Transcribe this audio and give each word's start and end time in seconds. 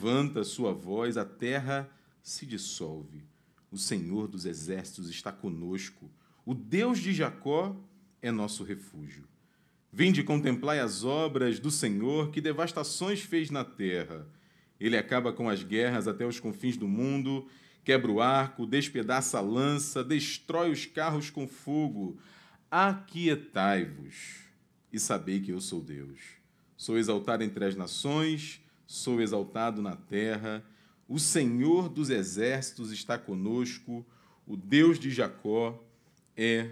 levanta 0.00 0.44
sua 0.44 0.72
voz, 0.72 1.16
a 1.16 1.24
terra 1.24 1.90
se 2.22 2.46
dissolve. 2.46 3.24
O 3.68 3.76
Senhor 3.76 4.28
dos 4.28 4.46
exércitos 4.46 5.10
está 5.10 5.32
conosco. 5.32 6.08
O 6.46 6.54
Deus 6.54 7.00
de 7.00 7.12
Jacó 7.12 7.76
é 8.22 8.30
nosso 8.30 8.62
refúgio. 8.62 9.24
Vinde 9.92 10.22
contemplai 10.22 10.78
as 10.78 11.02
obras 11.02 11.58
do 11.58 11.68
Senhor, 11.68 12.30
que 12.30 12.40
devastações 12.40 13.22
fez 13.22 13.50
na 13.50 13.64
terra. 13.64 14.24
Ele 14.78 14.96
acaba 14.96 15.32
com 15.32 15.48
as 15.48 15.64
guerras 15.64 16.06
até 16.06 16.24
os 16.24 16.38
confins 16.38 16.76
do 16.76 16.86
mundo, 16.86 17.48
quebra 17.82 18.12
o 18.12 18.20
arco, 18.20 18.66
despedaça 18.66 19.38
a 19.38 19.40
lança, 19.40 20.04
destrói 20.04 20.70
os 20.70 20.86
carros 20.86 21.28
com 21.28 21.48
fogo. 21.48 22.16
Aquietai-vos 22.70 24.44
e 24.92 25.00
sabei 25.00 25.40
que 25.40 25.50
eu 25.50 25.60
sou 25.60 25.80
Deus. 25.80 26.20
Sou 26.76 26.96
exaltado 26.96 27.42
entre 27.42 27.64
as 27.64 27.74
nações, 27.74 28.60
sou 28.88 29.20
exaltado 29.20 29.82
na 29.82 29.94
terra. 29.94 30.64
O 31.06 31.18
Senhor 31.18 31.90
dos 31.90 32.08
exércitos 32.08 32.90
está 32.90 33.18
conosco, 33.18 34.04
o 34.46 34.56
Deus 34.56 34.98
de 34.98 35.10
Jacó 35.10 35.78
é 36.34 36.70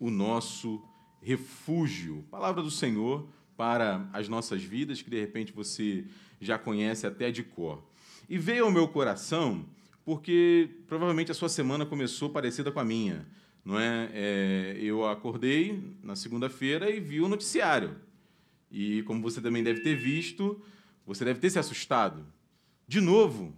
o 0.00 0.10
nosso 0.10 0.82
refúgio. 1.20 2.24
Palavra 2.30 2.62
do 2.62 2.70
Senhor 2.70 3.28
para 3.54 4.08
as 4.14 4.28
nossas 4.28 4.62
vidas, 4.62 5.02
que 5.02 5.10
de 5.10 5.20
repente 5.20 5.52
você 5.52 6.06
já 6.40 6.58
conhece 6.58 7.06
até 7.06 7.30
de 7.30 7.42
cor. 7.42 7.84
E 8.28 8.38
veio 8.38 8.64
ao 8.64 8.70
meu 8.70 8.88
coração 8.88 9.66
porque 10.04 10.70
provavelmente 10.86 11.30
a 11.30 11.34
sua 11.34 11.50
semana 11.50 11.84
começou 11.84 12.30
parecida 12.30 12.72
com 12.72 12.80
a 12.80 12.84
minha. 12.84 13.26
Não 13.62 13.78
é? 13.78 14.08
é 14.14 14.78
eu 14.80 15.06
acordei 15.06 15.94
na 16.02 16.16
segunda-feira 16.16 16.88
e 16.90 16.98
vi 16.98 17.20
o 17.20 17.28
noticiário. 17.28 17.94
E 18.70 19.02
como 19.02 19.20
você 19.20 19.40
também 19.40 19.62
deve 19.62 19.80
ter 19.80 19.96
visto, 19.96 20.62
você 21.08 21.24
deve 21.24 21.40
ter 21.40 21.48
se 21.48 21.58
assustado. 21.58 22.26
De 22.86 23.00
novo, 23.00 23.56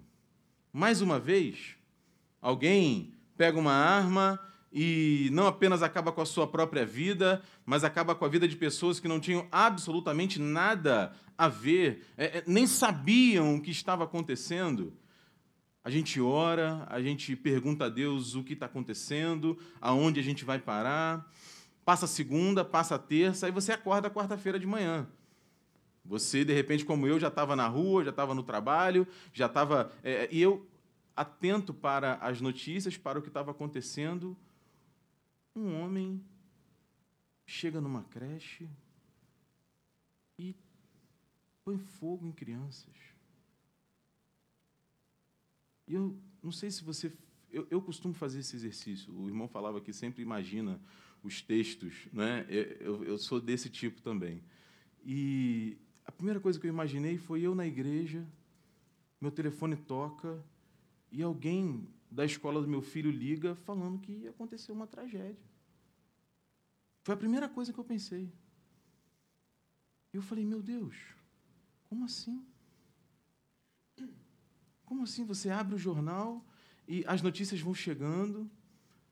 mais 0.73 1.01
uma 1.01 1.19
vez, 1.19 1.75
alguém 2.41 3.13
pega 3.37 3.59
uma 3.59 3.73
arma 3.73 4.39
e 4.73 5.29
não 5.33 5.49
apenas 5.49 5.83
acaba 5.83 6.13
com 6.13 6.21
a 6.21 6.27
sua 6.27 6.47
própria 6.47 6.87
vida, 6.87 7.43
mas 7.67 7.83
acaba 7.83 8.15
com 8.15 8.25
a 8.25 8.29
vida 8.29 8.47
de 8.47 8.55
pessoas 8.55 9.01
que 9.01 9.09
não 9.09 9.19
tinham 9.19 9.49
absolutamente 9.51 10.41
nada 10.41 11.13
a 11.37 11.49
ver, 11.49 12.07
é, 12.17 12.39
é 12.39 12.45
nem 12.47 12.69
sabiam 12.69 13.57
o 13.57 13.61
que 13.61 13.73
estava 13.73 14.05
acontecendo. 14.05 14.97
A 15.83 15.91
gente 15.91 16.21
ora, 16.21 16.87
a 16.89 17.03
gente 17.03 17.35
pergunta 17.35 17.87
a 17.87 17.89
Deus 17.89 18.37
o 18.37 18.45
que 18.45 18.53
está 18.53 18.67
acontecendo, 18.67 19.59
aonde 19.81 20.21
a 20.21 20.23
gente 20.23 20.45
vai 20.45 20.61
parar. 20.61 21.29
Passa 21.85 22.05
a 22.05 22.09
segunda, 22.09 22.65
passa 22.65 22.95
a 22.95 22.99
terça, 22.99 23.47
aí 23.47 23.53
você 23.53 23.73
acorda 23.73 24.09
quarta-feira 24.09 24.57
de 24.57 24.67
manhã. 24.67 25.09
Você, 26.05 26.45
de 26.45 26.53
repente, 26.53 26.85
como 26.85 27.07
eu, 27.07 27.21
já 27.21 27.29
estava 27.29 27.55
na 27.55 27.69
rua, 27.69 28.05
já 28.05 28.11
estava 28.11 28.35
no 28.35 28.43
trabalho, 28.43 29.07
já 29.33 29.47
estava. 29.47 29.93
É, 30.03 30.29
e 30.33 30.41
eu, 30.41 30.67
atento 31.15 31.75
para 31.75 32.15
as 32.15 32.41
notícias, 32.41 32.97
para 32.97 33.19
o 33.19 33.23
que 33.23 33.29
estava 33.29 33.51
acontecendo, 33.51 34.37
um 35.55 35.81
homem 35.81 36.25
chega 37.45 37.81
numa 37.81 38.05
creche 38.05 38.69
e 40.39 40.55
põe 41.65 41.79
fogo 41.79 42.27
em 42.27 42.33
crianças. 42.33 42.95
E 45.87 45.95
eu 45.95 46.17
não 46.43 46.53
sei 46.53 46.71
se 46.71 46.83
você. 46.85 47.13
Eu, 47.53 47.67
eu 47.69 47.83
costumo 47.83 48.15
fazer 48.15 48.39
esse 48.39 48.55
exercício. 48.55 49.13
O 49.13 49.29
irmão 49.29 49.49
falava 49.49 49.81
que 49.81 49.93
sempre 49.93 50.23
imagina 50.23 50.81
os 51.23 51.43
textos, 51.43 52.09
né? 52.13 52.47
Eu, 52.49 53.05
eu 53.05 53.19
sou 53.19 53.41
desse 53.41 53.69
tipo 53.69 54.01
também. 54.01 54.43
E 55.05 55.77
a 56.11 56.13
primeira 56.13 56.41
coisa 56.41 56.59
que 56.59 56.67
eu 56.67 56.69
imaginei 56.69 57.17
foi 57.17 57.41
eu 57.43 57.55
na 57.55 57.65
igreja, 57.65 58.27
meu 59.21 59.31
telefone 59.31 59.77
toca 59.77 60.45
e 61.13 61.23
alguém 61.23 61.89
da 62.11 62.25
escola 62.25 62.61
do 62.61 62.67
meu 62.67 62.83
filho 62.83 63.13
liga 63.13 63.55
falando 63.55 64.01
que 64.01 64.11
ia 64.11 64.31
acontecer 64.31 64.73
uma 64.73 64.89
tragédia. 64.89 65.49
Foi 67.05 67.15
a 67.15 67.17
primeira 67.17 67.49
coisa 67.49 67.73
que 67.73 67.79
eu 67.79 67.85
pensei. 67.85 68.29
Eu 70.13 70.21
falei, 70.21 70.45
meu 70.45 70.61
Deus, 70.61 70.97
como 71.89 72.05
assim? 72.05 72.45
Como 74.85 75.05
assim? 75.05 75.25
Você 75.27 75.49
abre 75.49 75.77
o 75.77 75.79
jornal 75.79 76.45
e 76.89 77.05
as 77.07 77.23
notícias 77.23 77.61
vão 77.61 77.73
chegando. 77.73 78.51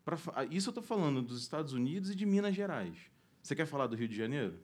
Pra, 0.04 0.18
isso 0.50 0.68
eu 0.68 0.72
estou 0.72 0.82
falando 0.82 1.22
dos 1.22 1.40
Estados 1.40 1.72
Unidos 1.72 2.10
e 2.10 2.16
de 2.16 2.26
Minas 2.26 2.56
Gerais. 2.56 2.98
Você 3.40 3.54
quer 3.54 3.66
falar 3.66 3.86
do 3.86 3.94
Rio 3.94 4.08
de 4.08 4.16
Janeiro? 4.16 4.58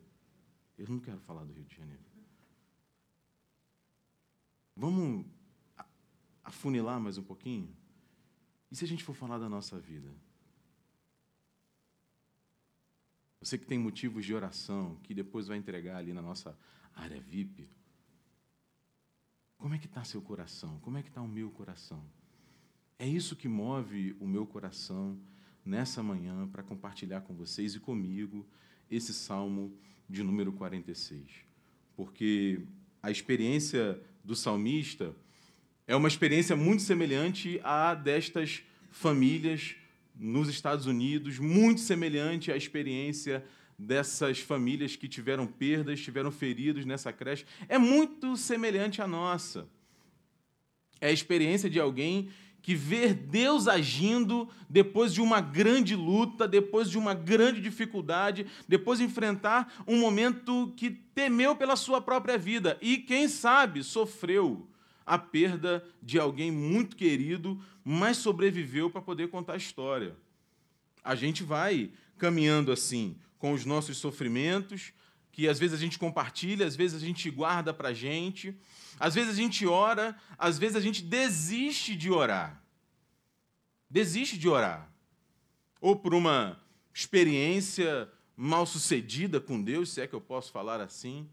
Eu 0.77 0.89
não 0.89 0.99
quero 0.99 1.21
falar 1.21 1.45
do 1.45 1.53
Rio 1.53 1.65
de 1.65 1.77
Janeiro. 1.77 2.14
Vamos 4.77 5.25
afunilar 6.43 7.01
mais 7.01 7.17
um 7.17 7.23
pouquinho? 7.23 7.69
E 8.71 8.77
se 8.77 8.85
a 8.85 8.89
gente 8.89 9.05
for 9.05 9.15
falar 9.15 9.39
da 9.39 9.49
nossa 9.49 9.79
vida? 9.79 10.13
Você 13.41 13.57
que 13.57 13.67
tem 13.67 13.79
motivos 13.79 14.25
de 14.25 14.35
oração, 14.35 14.97
que 15.03 15.15
depois 15.15 15.47
vai 15.47 15.59
entregar 15.59 15.99
ali 15.99 16.13
na 16.13 16.23
nossa 16.23 16.59
área 16.95 17.21
VIP. 17.21 17.69
Como 19.59 19.75
é 19.75 19.79
que 19.79 19.87
está 19.87 20.03
seu 20.03 20.21
coração? 20.21 20.79
Como 20.81 20.99
é 20.99 21.03
que 21.03 21.09
está 21.09 21.23
o 21.23 21.29
meu 21.29 21.51
coração? 21.51 22.05
É 22.99 23.07
isso 23.07 23.37
que 23.37 23.47
move 23.47 24.17
o 24.19 24.27
meu 24.27 24.47
coração 24.47 25.19
nessa 25.65 26.03
manhã 26.03 26.49
para 26.49 26.63
compartilhar 26.63 27.21
com 27.21 27.35
vocês 27.35 27.75
e 27.75 27.81
comigo 27.81 28.47
esse 28.91 29.15
salmo 29.15 29.77
de 30.09 30.23
número 30.23 30.53
46. 30.53 31.45
Porque 31.97 32.67
a 33.03 33.11
experiência 33.11 34.03
do 34.25 34.35
salmista 34.35 35.15
é 35.87 35.95
uma 35.95 36.09
experiência 36.09 36.57
muito 36.57 36.83
semelhante 36.83 37.61
à 37.63 37.95
destas 37.95 38.63
famílias 38.91 39.77
nos 40.15 40.49
Estados 40.49 40.87
Unidos, 40.87 41.39
muito 41.39 41.81
semelhante 41.81 42.51
à 42.51 42.57
experiência 42.57 43.45
dessas 43.79 44.39
famílias 44.39 44.97
que 44.97 45.09
tiveram 45.09 45.47
perdas, 45.47 46.01
tiveram 46.01 46.31
feridos 46.31 46.87
nessa 46.87 47.13
creche. 47.13 47.45
É 47.69 47.77
muito 47.77 48.37
semelhante 48.37 49.03
à 49.03 49.07
nossa. 49.07 49.69
É 51.01 51.09
a 51.09 51.13
experiência 51.13 51.69
de 51.69 51.79
alguém 51.79 52.31
que 52.65 52.75
ver 52.75 53.13
Deus 53.13 53.69
agindo 53.69 54.49
depois 54.71 55.13
de 55.13 55.21
uma 55.21 55.39
grande 55.39 55.95
luta, 55.95 56.49
depois 56.49 56.89
de 56.89 56.97
uma 56.97 57.13
grande 57.13 57.61
dificuldade, 57.61 58.47
depois 58.67 59.01
de 59.01 59.05
enfrentar 59.05 59.85
um 59.87 59.99
momento 59.99 60.73
que 60.75 60.89
temeu 60.89 61.55
pela 61.55 61.77
sua 61.77 62.01
própria 62.01 62.39
vida 62.39 62.79
e, 62.81 62.97
quem 62.97 63.29
sabe, 63.29 63.85
sofreu 63.85 64.67
a 65.05 65.19
perda 65.19 65.85
de 66.03 66.19
alguém 66.19 66.51
muito 66.51 66.97
querido, 66.97 67.61
mas 67.85 68.17
sobreviveu 68.17 68.89
para 68.89 69.03
poder 69.03 69.29
contar 69.29 69.53
a 69.53 69.59
história. 69.59 70.17
A 71.05 71.15
gente 71.15 71.43
vai 71.43 71.91
caminhando 72.17 72.73
assim, 72.73 73.15
com 73.39 73.53
os 73.53 73.67
nossos 73.67 73.99
sofrimentos, 73.99 74.95
que 75.35 75.49
às 75.49 75.59
vezes 75.59 75.77
a 75.77 75.81
gente 75.81 75.99
compartilha, 75.99 76.65
às 76.65 76.77
vezes 76.77 77.03
a 77.03 77.05
gente 77.05 77.29
guarda 77.29 77.75
para 77.75 77.89
a 77.89 77.93
gente, 77.93 78.57
às 79.01 79.17
vezes 79.17 79.33
a 79.33 79.37
gente 79.37 79.67
ora, 79.67 80.17
às 80.39 80.59
vezes 80.59 80.77
a 80.77 80.81
gente 80.81 81.03
desiste 81.03 81.97
de 81.97 82.09
orar. 82.09 82.63
Desiste 83.91 84.39
de 84.39 84.49
orar. 84.49 84.89
Ou 85.81 85.97
por 85.97 86.15
uma 86.15 86.63
experiência 86.95 88.09
mal 88.37 88.65
sucedida 88.65 89.41
com 89.41 89.61
Deus, 89.61 89.91
se 89.91 90.01
é 90.01 90.07
que 90.07 90.15
eu 90.15 90.21
posso 90.21 90.53
falar 90.53 90.81
assim, 90.81 91.29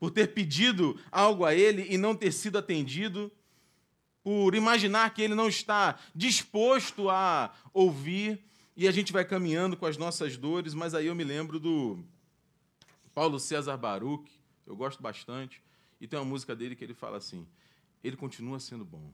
por 0.00 0.10
ter 0.10 0.34
pedido 0.34 0.98
algo 1.12 1.44
a 1.44 1.54
Ele 1.54 1.86
e 1.88 1.96
não 1.96 2.16
ter 2.16 2.32
sido 2.32 2.58
atendido, 2.58 3.30
por 4.24 4.56
imaginar 4.56 5.14
que 5.14 5.22
Ele 5.22 5.34
não 5.36 5.48
está 5.48 5.96
disposto 6.12 7.08
a 7.08 7.54
ouvir, 7.72 8.42
e 8.76 8.88
a 8.88 8.90
gente 8.90 9.12
vai 9.12 9.24
caminhando 9.24 9.76
com 9.76 9.86
as 9.86 9.96
nossas 9.96 10.36
dores, 10.36 10.74
mas 10.74 10.92
aí 10.92 11.06
eu 11.06 11.14
me 11.14 11.22
lembro 11.22 11.60
do 11.60 12.04
Paulo 13.14 13.38
César 13.38 13.76
Baruch, 13.76 14.30
eu 14.66 14.74
gosto 14.74 15.02
bastante, 15.02 15.62
e 16.00 16.08
tem 16.08 16.18
uma 16.18 16.24
música 16.24 16.54
dele 16.54 16.74
que 16.74 16.84
ele 16.84 16.94
fala 16.94 17.18
assim: 17.18 17.46
Ele 18.02 18.16
continua 18.16 18.58
sendo 18.58 18.84
bom, 18.84 19.12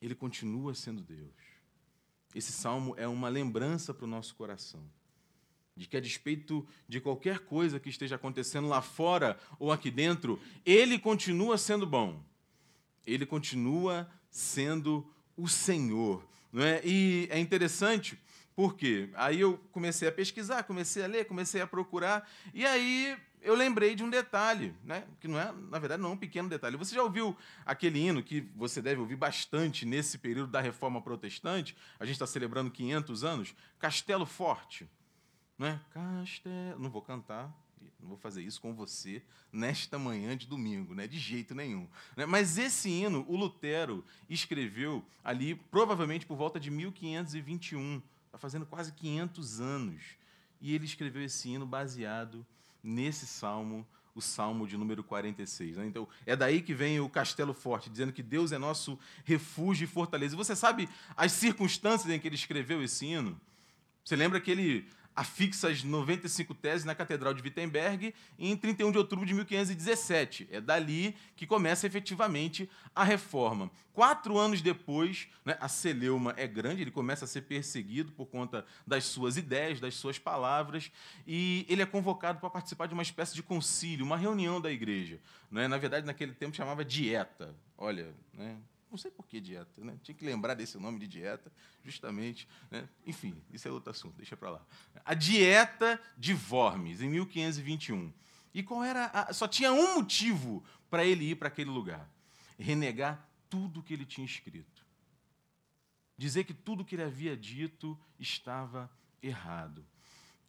ele 0.00 0.14
continua 0.14 0.74
sendo 0.74 1.00
Deus. 1.00 1.32
Esse 2.34 2.50
salmo 2.50 2.94
é 2.98 3.06
uma 3.06 3.28
lembrança 3.28 3.94
para 3.94 4.04
o 4.04 4.08
nosso 4.08 4.34
coração 4.34 4.84
de 5.76 5.88
que, 5.88 5.96
a 5.96 6.00
despeito 6.00 6.66
de 6.88 7.00
qualquer 7.00 7.40
coisa 7.40 7.80
que 7.80 7.88
esteja 7.88 8.14
acontecendo 8.16 8.68
lá 8.68 8.80
fora 8.80 9.38
ou 9.58 9.72
aqui 9.72 9.90
dentro, 9.90 10.40
Ele 10.64 10.98
continua 10.98 11.58
sendo 11.58 11.86
bom. 11.86 12.22
Ele 13.06 13.26
continua 13.26 14.08
sendo 14.30 15.06
o 15.36 15.48
Senhor. 15.48 16.24
Não 16.52 16.62
é? 16.62 16.80
E 16.84 17.26
é 17.30 17.38
interessante 17.38 18.18
porque 18.54 19.10
aí 19.14 19.40
eu 19.40 19.58
comecei 19.72 20.08
a 20.08 20.12
pesquisar, 20.12 20.62
comecei 20.64 21.02
a 21.04 21.06
ler, 21.06 21.26
comecei 21.26 21.60
a 21.60 21.66
procurar, 21.66 22.28
e 22.52 22.64
aí 22.64 23.16
eu 23.44 23.54
lembrei 23.54 23.94
de 23.94 24.02
um 24.02 24.08
detalhe, 24.08 24.74
né? 24.82 25.04
que 25.20 25.28
não 25.28 25.38
é, 25.38 25.52
na 25.52 25.78
verdade, 25.78 26.00
não 26.00 26.10
é 26.10 26.12
um 26.14 26.16
pequeno 26.16 26.48
detalhe. 26.48 26.78
Você 26.78 26.94
já 26.94 27.02
ouviu 27.02 27.36
aquele 27.66 28.00
hino 28.00 28.22
que 28.22 28.40
você 28.56 28.80
deve 28.80 29.00
ouvir 29.00 29.16
bastante 29.16 29.84
nesse 29.84 30.16
período 30.16 30.50
da 30.50 30.62
Reforma 30.62 31.02
Protestante? 31.02 31.76
A 32.00 32.06
gente 32.06 32.14
está 32.14 32.26
celebrando 32.26 32.70
500 32.70 33.22
anos. 33.22 33.54
Castelo 33.78 34.24
Forte. 34.24 34.88
Né? 35.58 35.78
Castelo. 35.92 36.80
Não 36.80 36.88
vou 36.88 37.02
cantar, 37.02 37.54
Não 38.00 38.08
vou 38.08 38.16
fazer 38.16 38.42
isso 38.42 38.62
com 38.62 38.74
você 38.74 39.22
nesta 39.52 39.98
manhã 39.98 40.34
de 40.34 40.46
domingo, 40.46 40.94
né? 40.94 41.06
de 41.06 41.18
jeito 41.18 41.54
nenhum. 41.54 41.86
Né? 42.16 42.24
Mas 42.24 42.56
esse 42.56 42.88
hino, 42.88 43.26
o 43.28 43.36
Lutero 43.36 44.02
escreveu 44.26 45.04
ali, 45.22 45.54
provavelmente 45.54 46.24
por 46.24 46.38
volta 46.38 46.58
de 46.58 46.70
1521, 46.70 48.02
está 48.34 48.38
fazendo 48.38 48.66
quase 48.66 48.92
500 48.92 49.60
anos. 49.60 50.02
E 50.60 50.74
ele 50.74 50.84
escreveu 50.84 51.22
esse 51.22 51.48
hino 51.48 51.64
baseado 51.64 52.44
nesse 52.82 53.26
salmo, 53.26 53.86
o 54.14 54.20
salmo 54.20 54.66
de 54.66 54.76
número 54.76 55.04
46. 55.04 55.76
Né? 55.76 55.86
Então, 55.86 56.08
é 56.26 56.34
daí 56.34 56.60
que 56.60 56.74
vem 56.74 56.98
o 56.98 57.08
castelo 57.08 57.54
forte, 57.54 57.88
dizendo 57.88 58.12
que 58.12 58.22
Deus 58.22 58.50
é 58.50 58.58
nosso 58.58 58.98
refúgio 59.24 59.84
e 59.84 59.88
fortaleza. 59.88 60.34
E 60.34 60.36
você 60.36 60.56
sabe 60.56 60.88
as 61.16 61.32
circunstâncias 61.32 62.12
em 62.12 62.18
que 62.18 62.26
ele 62.26 62.34
escreveu 62.34 62.82
esse 62.82 63.06
hino? 63.06 63.40
Você 64.04 64.16
lembra 64.16 64.40
que 64.40 64.50
ele 64.50 64.88
afixa 65.14 65.68
as 65.68 65.82
95 65.82 66.54
teses 66.54 66.84
na 66.84 66.94
Catedral 66.94 67.32
de 67.34 67.42
Wittenberg 67.42 68.14
em 68.38 68.56
31 68.56 68.92
de 68.92 68.98
outubro 68.98 69.24
de 69.24 69.34
1517. 69.34 70.48
É 70.50 70.60
dali 70.60 71.16
que 71.36 71.46
começa 71.46 71.86
efetivamente 71.86 72.68
a 72.94 73.04
reforma. 73.04 73.70
Quatro 73.92 74.36
anos 74.36 74.60
depois, 74.60 75.28
né, 75.44 75.56
a 75.60 75.68
celeuma 75.68 76.34
é 76.36 76.46
grande, 76.46 76.82
ele 76.82 76.90
começa 76.90 77.24
a 77.24 77.28
ser 77.28 77.42
perseguido 77.42 78.10
por 78.12 78.26
conta 78.26 78.66
das 78.86 79.04
suas 79.04 79.36
ideias, 79.36 79.78
das 79.78 79.94
suas 79.94 80.18
palavras, 80.18 80.90
e 81.26 81.64
ele 81.68 81.82
é 81.82 81.86
convocado 81.86 82.40
para 82.40 82.50
participar 82.50 82.86
de 82.86 82.94
uma 82.94 83.02
espécie 83.02 83.34
de 83.34 83.42
concílio, 83.42 84.04
uma 84.04 84.16
reunião 84.16 84.60
da 84.60 84.70
igreja. 84.70 85.20
Né? 85.50 85.68
Na 85.68 85.78
verdade, 85.78 86.06
naquele 86.06 86.32
tempo 86.32 86.56
chamava 86.56 86.84
dieta. 86.84 87.54
Olha, 87.78 88.12
né? 88.32 88.56
Não 88.94 88.98
sei 88.98 89.10
por 89.10 89.26
que 89.26 89.40
dieta, 89.40 89.84
né? 89.84 89.98
Tinha 90.04 90.14
que 90.14 90.24
lembrar 90.24 90.54
desse 90.54 90.78
nome 90.78 91.00
de 91.00 91.08
dieta, 91.08 91.52
justamente. 91.84 92.46
Né? 92.70 92.88
Enfim, 93.04 93.42
isso 93.52 93.66
é 93.66 93.70
outro 93.72 93.90
assunto, 93.90 94.14
deixa 94.14 94.36
para 94.36 94.50
lá. 94.50 94.64
A 95.04 95.14
dieta 95.14 96.00
de 96.16 96.32
Worms, 96.48 97.02
em 97.02 97.10
1521. 97.10 98.12
E 98.54 98.62
qual 98.62 98.84
era. 98.84 99.06
A... 99.06 99.32
Só 99.32 99.48
tinha 99.48 99.72
um 99.72 99.96
motivo 99.96 100.62
para 100.88 101.04
ele 101.04 101.28
ir 101.28 101.34
para 101.34 101.48
aquele 101.48 101.70
lugar: 101.70 102.08
renegar 102.56 103.28
tudo 103.50 103.82
que 103.82 103.92
ele 103.92 104.06
tinha 104.06 104.24
escrito. 104.24 104.86
Dizer 106.16 106.44
que 106.44 106.54
tudo 106.54 106.84
que 106.84 106.94
ele 106.94 107.02
havia 107.02 107.36
dito 107.36 107.98
estava 108.16 108.88
errado. 109.20 109.84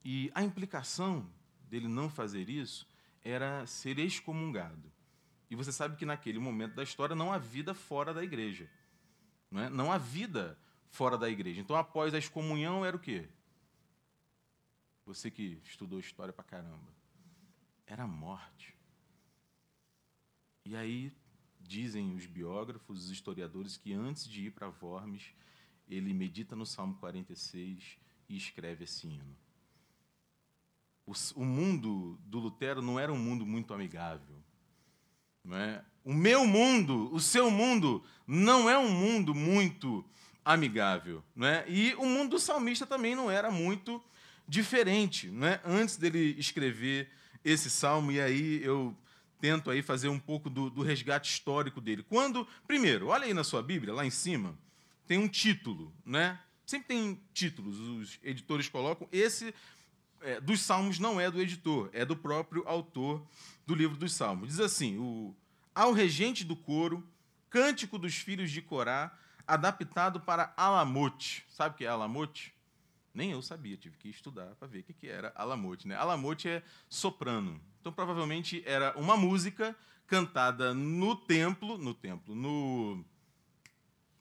E 0.04 0.32
a 0.36 0.44
implicação 0.44 1.28
dele 1.68 1.88
não 1.88 2.12
fazer 2.12 2.48
isso 2.48 2.88
era 3.24 3.66
ser 3.66 3.98
excomungado. 3.98 4.94
E 5.56 5.58
você 5.58 5.72
sabe 5.72 5.96
que 5.96 6.06
naquele 6.06 6.38
momento 6.38 6.76
da 6.76 6.84
história 6.84 7.16
não 7.16 7.32
há 7.32 7.38
vida 7.38 7.74
fora 7.74 8.14
da 8.14 8.22
igreja. 8.22 8.70
Não, 9.50 9.62
é? 9.62 9.70
não 9.70 9.90
há 9.90 9.98
vida 9.98 10.60
fora 10.90 11.18
da 11.18 11.30
igreja. 11.30 11.62
Então, 11.62 11.78
após 11.78 12.14
a 12.14 12.18
excomunhão, 12.18 12.84
era 12.84 12.94
o 12.94 13.00
quê? 13.00 13.30
Você 15.06 15.32
que 15.32 15.62
estudou 15.64 15.98
história 15.98 16.34
pra 16.34 16.44
caramba. 16.44 16.94
Era 17.88 18.04
a 18.04 18.08
morte. 18.08 18.76
E 20.66 20.76
aí, 20.76 21.10
dizem 21.62 22.14
os 22.14 22.26
biógrafos, 22.26 23.06
os 23.06 23.10
historiadores, 23.10 23.78
que 23.78 23.94
antes 23.94 24.28
de 24.28 24.48
ir 24.48 24.52
para 24.52 24.74
Worms, 24.82 25.34
ele 25.88 26.14
medita 26.14 26.54
no 26.54 26.66
Salmo 26.66 26.96
46 26.96 27.98
e 28.28 28.36
escreve 28.36 28.84
esse 28.84 29.08
hino. 29.08 29.38
O 31.34 31.46
mundo 31.46 32.20
do 32.26 32.40
Lutero 32.40 32.82
não 32.82 33.00
era 33.00 33.14
um 33.14 33.18
mundo 33.18 33.46
muito 33.46 33.74
amigável. 33.74 34.35
É? 35.52 35.82
O 36.04 36.14
meu 36.14 36.46
mundo, 36.46 37.10
o 37.14 37.20
seu 37.20 37.50
mundo, 37.50 38.04
não 38.28 38.70
é 38.70 38.78
um 38.78 38.90
mundo 38.90 39.34
muito 39.34 40.06
amigável. 40.44 41.24
É? 41.42 41.66
E 41.68 41.94
o 41.96 42.06
mundo 42.06 42.32
do 42.32 42.40
salmista 42.40 42.86
também 42.86 43.16
não 43.16 43.30
era 43.30 43.50
muito 43.52 44.02
diferente. 44.48 45.32
É? 45.42 45.60
Antes 45.66 45.98
dele 45.98 46.36
escrever 46.38 47.10
esse 47.44 47.70
salmo, 47.70 48.12
e 48.12 48.20
aí 48.20 48.64
eu 48.64 48.96
tento 49.40 49.70
aí 49.70 49.82
fazer 49.82 50.10
um 50.10 50.20
pouco 50.20 50.50
do, 50.50 50.70
do 50.70 50.82
resgate 50.82 51.32
histórico 51.32 51.80
dele. 51.80 52.04
Quando, 52.08 52.48
primeiro, 52.68 53.08
olha 53.08 53.26
aí 53.26 53.34
na 53.34 53.44
sua 53.44 53.62
Bíblia, 53.62 53.94
lá 53.94 54.06
em 54.06 54.10
cima, 54.10 54.58
tem 55.06 55.18
um 55.18 55.28
título, 55.28 55.94
né? 56.06 56.40
Sempre 56.66 56.88
tem 56.88 57.22
títulos, 57.32 57.80
os 57.80 58.20
editores 58.24 58.68
colocam. 58.68 59.08
Esse 59.12 59.54
é, 60.22 60.40
dos 60.40 60.62
Salmos 60.62 61.00
não 61.00 61.20
é 61.20 61.30
do 61.30 61.42
editor, 61.42 61.90
é 61.94 62.06
do 62.06 62.16
próprio 62.16 62.68
autor 62.68 63.26
do 63.66 63.76
livro 63.76 63.98
dos 63.98 64.14
Salmos. 64.14 64.50
Diz 64.50 64.60
assim: 64.60 64.98
o, 64.98 65.36
ao 65.74 65.92
regente 65.92 66.44
do 66.44 66.56
coro, 66.56 67.08
cântico 67.50 67.98
dos 67.98 68.16
filhos 68.16 68.52
de 68.52 68.62
Corá, 68.62 69.18
adaptado 69.48 70.20
para 70.20 70.54
Alamote. 70.58 71.46
Sabe 71.50 71.76
o 71.76 71.78
que 71.78 71.86
é 71.86 71.88
Alamote? 71.88 72.54
Nem 73.14 73.32
eu 73.32 73.42
sabia, 73.42 73.78
tive 73.78 73.96
que 73.98 74.10
estudar 74.10 74.56
para 74.56 74.68
ver 74.68 74.80
o 74.80 74.84
que 74.84 75.08
era 75.08 75.32
Alamote. 75.36 75.88
Né? 75.88 75.96
Alamote 75.96 76.50
é 76.50 76.64
soprano. 76.90 77.62
Então, 77.80 77.94
provavelmente 77.94 78.62
era 78.66 78.98
uma 78.98 79.16
música 79.16 79.76
cantada 80.08 80.74
no 80.74 81.16
templo, 81.16 81.78
no 81.78 81.94
templo, 81.94 82.36
no, 82.36 83.06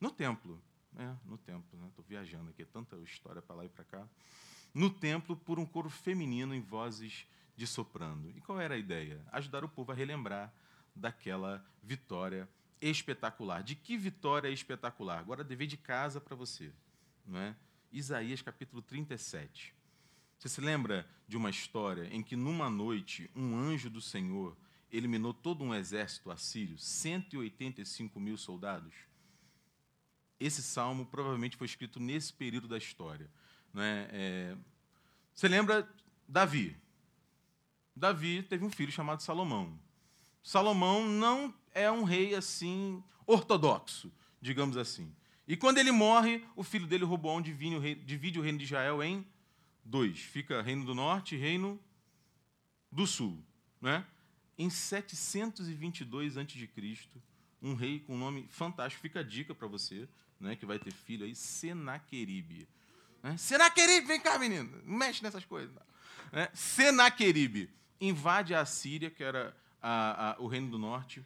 no 0.00 0.10
templo, 0.10 0.62
né? 0.92 1.16
no 1.24 1.36
templo. 1.38 1.64
Estou 1.88 2.04
né? 2.04 2.08
viajando 2.08 2.50
aqui, 2.50 2.62
é 2.62 2.66
tanta 2.66 2.96
história 2.98 3.42
para 3.42 3.56
lá 3.56 3.64
e 3.64 3.68
para 3.68 3.84
cá 3.84 4.06
no 4.74 4.90
templo 4.90 5.36
por 5.36 5.58
um 5.58 5.64
coro 5.64 5.88
feminino 5.88 6.52
em 6.54 6.60
vozes 6.60 7.26
de 7.56 7.66
soprano. 7.66 8.30
E 8.36 8.40
qual 8.40 8.60
era 8.60 8.74
a 8.74 8.78
ideia? 8.78 9.24
Ajudar 9.30 9.64
o 9.64 9.68
povo 9.68 9.92
a 9.92 9.94
relembrar 9.94 10.52
daquela 10.94 11.64
vitória 11.82 12.48
espetacular. 12.80 13.62
De 13.62 13.76
que 13.76 13.96
vitória 13.96 14.48
espetacular? 14.48 15.20
Agora, 15.20 15.44
dever 15.44 15.68
de 15.68 15.76
casa 15.76 16.20
para 16.20 16.34
você. 16.34 16.72
Não 17.24 17.38
é? 17.38 17.56
Isaías 17.92 18.42
capítulo 18.42 18.82
37. 18.82 19.72
Você 20.36 20.48
se 20.48 20.60
lembra 20.60 21.08
de 21.26 21.36
uma 21.36 21.48
história 21.48 22.08
em 22.12 22.22
que, 22.22 22.36
numa 22.36 22.68
noite, 22.68 23.30
um 23.34 23.56
anjo 23.56 23.88
do 23.88 24.00
Senhor 24.00 24.56
eliminou 24.90 25.32
todo 25.32 25.64
um 25.64 25.74
exército 25.74 26.30
assírio, 26.30 26.76
185 26.76 28.20
mil 28.20 28.36
soldados? 28.36 28.94
Esse 30.38 30.62
salmo 30.62 31.06
provavelmente 31.06 31.56
foi 31.56 31.66
escrito 31.66 32.00
nesse 32.00 32.32
período 32.32 32.68
da 32.68 32.76
história. 32.76 33.30
Né? 33.74 34.08
É, 34.12 34.56
você 35.34 35.48
lembra 35.48 35.86
Davi? 36.28 36.76
Davi 37.94 38.42
teve 38.44 38.64
um 38.64 38.70
filho 38.70 38.92
chamado 38.92 39.22
Salomão. 39.22 39.78
Salomão 40.42 41.06
não 41.06 41.52
é 41.72 41.90
um 41.90 42.04
rei 42.04 42.34
assim 42.34 43.02
ortodoxo, 43.26 44.12
digamos 44.40 44.76
assim. 44.76 45.12
E 45.46 45.56
quando 45.56 45.78
ele 45.78 45.92
morre, 45.92 46.42
o 46.56 46.62
filho 46.62 46.86
dele, 46.86 47.04
Roboão, 47.04 47.42
divide 47.42 48.38
o 48.38 48.42
reino 48.42 48.58
de 48.58 48.64
Israel 48.64 49.02
em 49.02 49.26
dois. 49.84 50.18
Fica 50.18 50.62
reino 50.62 50.84
do 50.84 50.94
norte 50.94 51.34
e 51.34 51.38
reino 51.38 51.78
do 52.90 53.06
sul. 53.06 53.44
Né? 53.80 54.06
Em 54.56 54.70
722 54.70 56.38
a.C., 56.38 56.70
um 57.60 57.74
rei 57.74 58.00
com 58.00 58.14
um 58.14 58.18
nome 58.18 58.46
fantástico, 58.48 59.02
fica 59.02 59.20
a 59.20 59.22
dica 59.22 59.54
para 59.54 59.66
você, 59.66 60.06
né, 60.38 60.54
que 60.54 60.66
vai 60.66 60.78
ter 60.78 60.92
filho 60.92 61.24
aí, 61.24 61.34
Senaqueribe. 61.34 62.68
Né? 63.24 63.38
Senaqueribe, 63.38 64.06
vem 64.06 64.20
cá, 64.20 64.38
menino, 64.38 64.82
não 64.84 64.98
mexe 64.98 65.22
nessas 65.22 65.46
coisas. 65.46 65.74
Né? 66.30 66.46
Senaqueribe 66.52 67.70
invade 67.98 68.54
a 68.54 68.66
Síria, 68.66 69.10
que 69.10 69.24
era 69.24 69.56
a, 69.80 70.32
a, 70.32 70.40
o 70.40 70.46
reino 70.46 70.70
do 70.70 70.78
norte, 70.78 71.24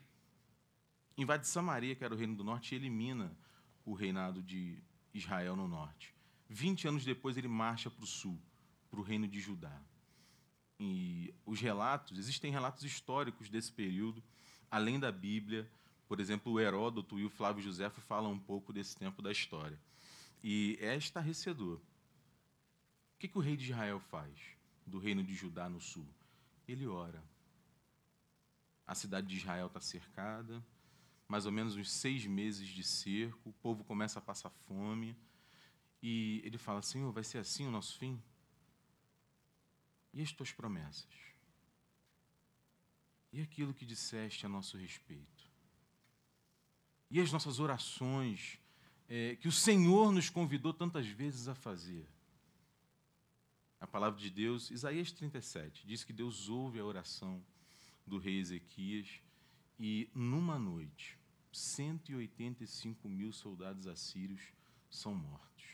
invade 1.17 1.49
Samaria, 1.49 1.97
que 1.97 2.05
era 2.05 2.14
o 2.14 2.17
reino 2.17 2.37
do 2.37 2.45
norte, 2.45 2.73
e 2.73 2.78
elimina 2.78 3.37
o 3.85 3.95
reinado 3.95 4.40
de 4.40 4.78
Israel 5.12 5.57
no 5.57 5.67
norte. 5.67 6.14
Vinte 6.49 6.87
anos 6.87 7.05
depois, 7.05 7.37
ele 7.37 7.49
marcha 7.49 7.90
para 7.90 8.05
o 8.05 8.07
sul, 8.07 8.40
para 8.88 9.00
o 9.00 9.02
reino 9.02 9.26
de 9.26 9.40
Judá. 9.40 9.76
E 10.78 11.35
os 11.45 11.61
relatos, 11.61 12.17
existem 12.17 12.52
relatos 12.52 12.85
históricos 12.85 13.49
desse 13.49 13.73
período, 13.73 14.23
além 14.71 15.00
da 15.00 15.11
Bíblia. 15.11 15.69
Por 16.07 16.21
exemplo, 16.21 16.52
o 16.52 16.61
Heródoto 16.61 17.19
e 17.19 17.25
o 17.25 17.28
Flávio 17.28 17.61
José 17.61 17.90
falam 17.90 18.31
um 18.31 18.38
pouco 18.38 18.73
desse 18.73 18.97
tempo 18.97 19.21
da 19.21 19.33
história. 19.33 19.76
E 20.42 20.78
é 20.80 20.97
estarrecedor. 20.97 21.76
O 21.76 23.18
que, 23.18 23.28
que 23.28 23.38
o 23.38 23.40
rei 23.40 23.57
de 23.57 23.64
Israel 23.64 23.99
faz, 23.99 24.38
do 24.87 24.99
reino 24.99 25.23
de 25.23 25.35
Judá 25.35 25.68
no 25.68 25.80
sul? 25.80 26.07
Ele 26.66 26.87
ora. 26.87 27.23
A 28.87 28.95
cidade 28.95 29.26
de 29.26 29.37
Israel 29.37 29.66
está 29.66 29.80
cercada, 29.80 30.64
mais 31.26 31.45
ou 31.45 31.52
menos 31.52 31.76
uns 31.76 31.90
seis 31.90 32.25
meses 32.26 32.68
de 32.68 32.83
cerco, 32.83 33.50
o 33.50 33.52
povo 33.52 33.85
começa 33.85 34.18
a 34.18 34.23
passar 34.23 34.50
fome, 34.50 35.16
e 36.02 36.40
ele 36.45 36.57
fala: 36.57 36.80
Senhor, 36.80 37.12
vai 37.12 37.25
ser 37.25 37.38
assim 37.38 37.66
o 37.66 37.71
nosso 37.71 37.99
fim? 37.99 38.23
E 40.14 40.23
as 40.23 40.33
tuas 40.33 40.52
promessas? 40.52 41.12
E 43.33 43.42
aquilo 43.42 43.75
que 43.75 43.85
disseste 43.85 44.47
a 44.47 44.49
nosso 44.49 44.78
respeito? 44.78 45.47
E 47.11 47.21
as 47.21 47.30
nossas 47.33 47.59
orações 47.59 48.59
é, 49.09 49.37
que 49.37 49.49
o 49.49 49.53
Senhor 49.53 50.12
nos 50.12 50.29
convidou 50.29 50.73
tantas 50.73 51.07
vezes 51.07 51.49
a 51.49 51.55
fazer. 51.55 52.07
A 53.81 53.87
palavra 53.87 54.19
de 54.19 54.29
Deus, 54.29 54.71
Isaías 54.71 55.12
37, 55.12 55.87
diz 55.87 56.05
que 56.05 56.12
Deus 56.12 56.49
ouve 56.49 56.79
a 56.79 56.85
oração 56.85 57.43
do 58.07 58.19
rei 58.19 58.38
Ezequias 58.38 59.21
e, 59.79 60.11
numa 60.15 60.59
noite, 60.59 61.19
185 61.53 63.09
mil 63.09 63.33
soldados 63.33 63.87
assírios 63.87 64.43
são 64.91 65.15
mortos. 65.15 65.65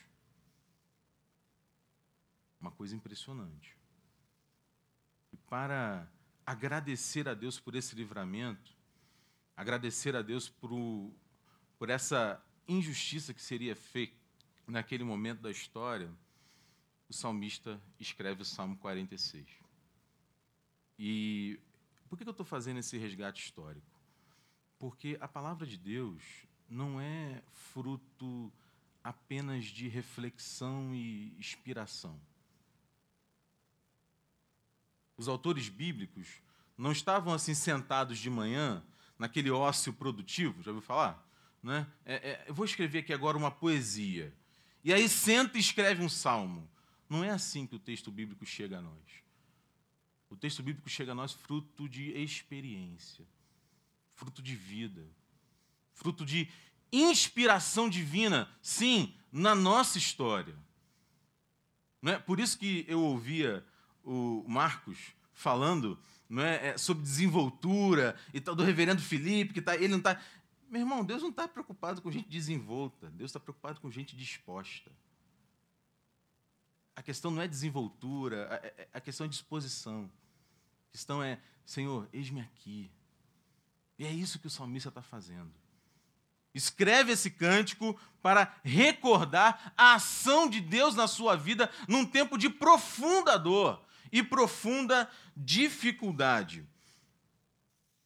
Uma 2.60 2.70
coisa 2.70 2.94
impressionante. 2.94 3.76
E 5.32 5.36
para 5.36 6.08
agradecer 6.46 7.28
a 7.28 7.34
Deus 7.34 7.58
por 7.58 7.74
esse 7.74 7.96
livramento, 7.96 8.72
agradecer 9.56 10.14
a 10.14 10.22
Deus 10.22 10.48
por, 10.48 10.70
por 11.78 11.90
essa 11.90 12.42
injustiça 12.68 13.34
que 13.34 13.42
seria 13.42 13.76
feita 13.76 14.14
naquele 14.66 15.04
momento 15.04 15.40
da 15.40 15.50
história, 15.50 16.10
o 17.08 17.12
salmista 17.12 17.80
escreve 18.00 18.42
o 18.42 18.44
Salmo 18.44 18.76
46. 18.78 19.46
E 20.98 21.58
por 22.08 22.16
que 22.16 22.24
eu 22.24 22.30
estou 22.30 22.46
fazendo 22.46 22.78
esse 22.78 22.96
resgate 22.96 23.42
histórico? 23.42 23.86
Porque 24.78 25.16
a 25.20 25.28
palavra 25.28 25.66
de 25.66 25.76
Deus 25.76 26.22
não 26.68 27.00
é 27.00 27.42
fruto 27.52 28.52
apenas 29.02 29.66
de 29.66 29.88
reflexão 29.88 30.94
e 30.94 31.34
inspiração. 31.38 32.18
Os 35.16 35.28
autores 35.28 35.68
bíblicos 35.68 36.40
não 36.76 36.90
estavam 36.90 37.32
assim 37.32 37.54
sentados 37.54 38.18
de 38.18 38.30
manhã 38.30 38.82
naquele 39.18 39.50
ócio 39.50 39.92
produtivo, 39.92 40.62
já 40.62 40.70
ouviu 40.70 40.84
falar? 40.84 41.24
Né? 41.64 41.86
É, 42.04 42.14
é, 42.14 42.44
eu 42.46 42.54
vou 42.54 42.66
escrever 42.66 42.98
aqui 42.98 43.12
agora 43.12 43.38
uma 43.38 43.50
poesia. 43.50 44.30
E 44.84 44.92
aí 44.92 45.08
senta 45.08 45.56
e 45.56 45.60
escreve 45.60 46.04
um 46.04 46.10
salmo. 46.10 46.70
Não 47.08 47.24
é 47.24 47.30
assim 47.30 47.66
que 47.66 47.74
o 47.74 47.78
texto 47.78 48.10
bíblico 48.10 48.44
chega 48.44 48.78
a 48.78 48.82
nós. 48.82 49.24
O 50.28 50.36
texto 50.36 50.62
bíblico 50.62 50.90
chega 50.90 51.12
a 51.12 51.14
nós 51.14 51.32
fruto 51.32 51.88
de 51.88 52.10
experiência, 52.10 53.24
fruto 54.12 54.42
de 54.42 54.54
vida, 54.54 55.06
fruto 55.94 56.26
de 56.26 56.50
inspiração 56.92 57.88
divina, 57.88 58.46
sim, 58.60 59.14
na 59.32 59.54
nossa 59.54 59.96
história. 59.96 60.54
Não 62.02 62.12
é? 62.12 62.18
Por 62.18 62.40
isso 62.40 62.58
que 62.58 62.84
eu 62.86 63.00
ouvia 63.00 63.64
o 64.02 64.44
Marcos 64.46 64.98
falando 65.32 65.98
não 66.28 66.42
é, 66.42 66.68
é 66.68 66.78
sobre 66.78 67.02
desenvoltura 67.02 68.16
e 68.32 68.40
tal, 68.40 68.54
do 68.54 68.64
reverendo 68.64 69.00
Felipe, 69.00 69.54
que 69.54 69.62
tá, 69.62 69.74
ele 69.76 69.88
não 69.88 69.98
está. 69.98 70.20
Meu 70.74 70.80
irmão, 70.80 71.04
Deus 71.04 71.22
não 71.22 71.30
está 71.30 71.46
preocupado 71.46 72.02
com 72.02 72.10
gente 72.10 72.28
desenvolta, 72.28 73.08
Deus 73.10 73.28
está 73.28 73.38
preocupado 73.38 73.80
com 73.80 73.88
gente 73.92 74.16
disposta. 74.16 74.90
A 76.96 77.00
questão 77.00 77.30
não 77.30 77.40
é 77.40 77.46
desenvoltura, 77.46 78.48
a, 78.50 78.54
é, 78.56 78.74
é, 78.78 78.88
a 78.92 79.00
questão 79.00 79.24
é 79.24 79.28
disposição. 79.28 80.10
A 80.88 80.90
questão 80.90 81.22
é, 81.22 81.40
Senhor, 81.64 82.08
eis-me 82.12 82.40
aqui. 82.40 82.90
E 83.96 84.04
é 84.04 84.10
isso 84.10 84.40
que 84.40 84.48
o 84.48 84.50
salmista 84.50 84.88
está 84.88 85.00
fazendo. 85.00 85.54
Escreve 86.52 87.12
esse 87.12 87.30
cântico 87.30 87.96
para 88.20 88.52
recordar 88.64 89.72
a 89.76 89.94
ação 89.94 90.50
de 90.50 90.60
Deus 90.60 90.96
na 90.96 91.06
sua 91.06 91.36
vida 91.36 91.70
num 91.86 92.04
tempo 92.04 92.36
de 92.36 92.50
profunda 92.50 93.38
dor 93.38 93.80
e 94.10 94.24
profunda 94.24 95.08
dificuldade. 95.36 96.66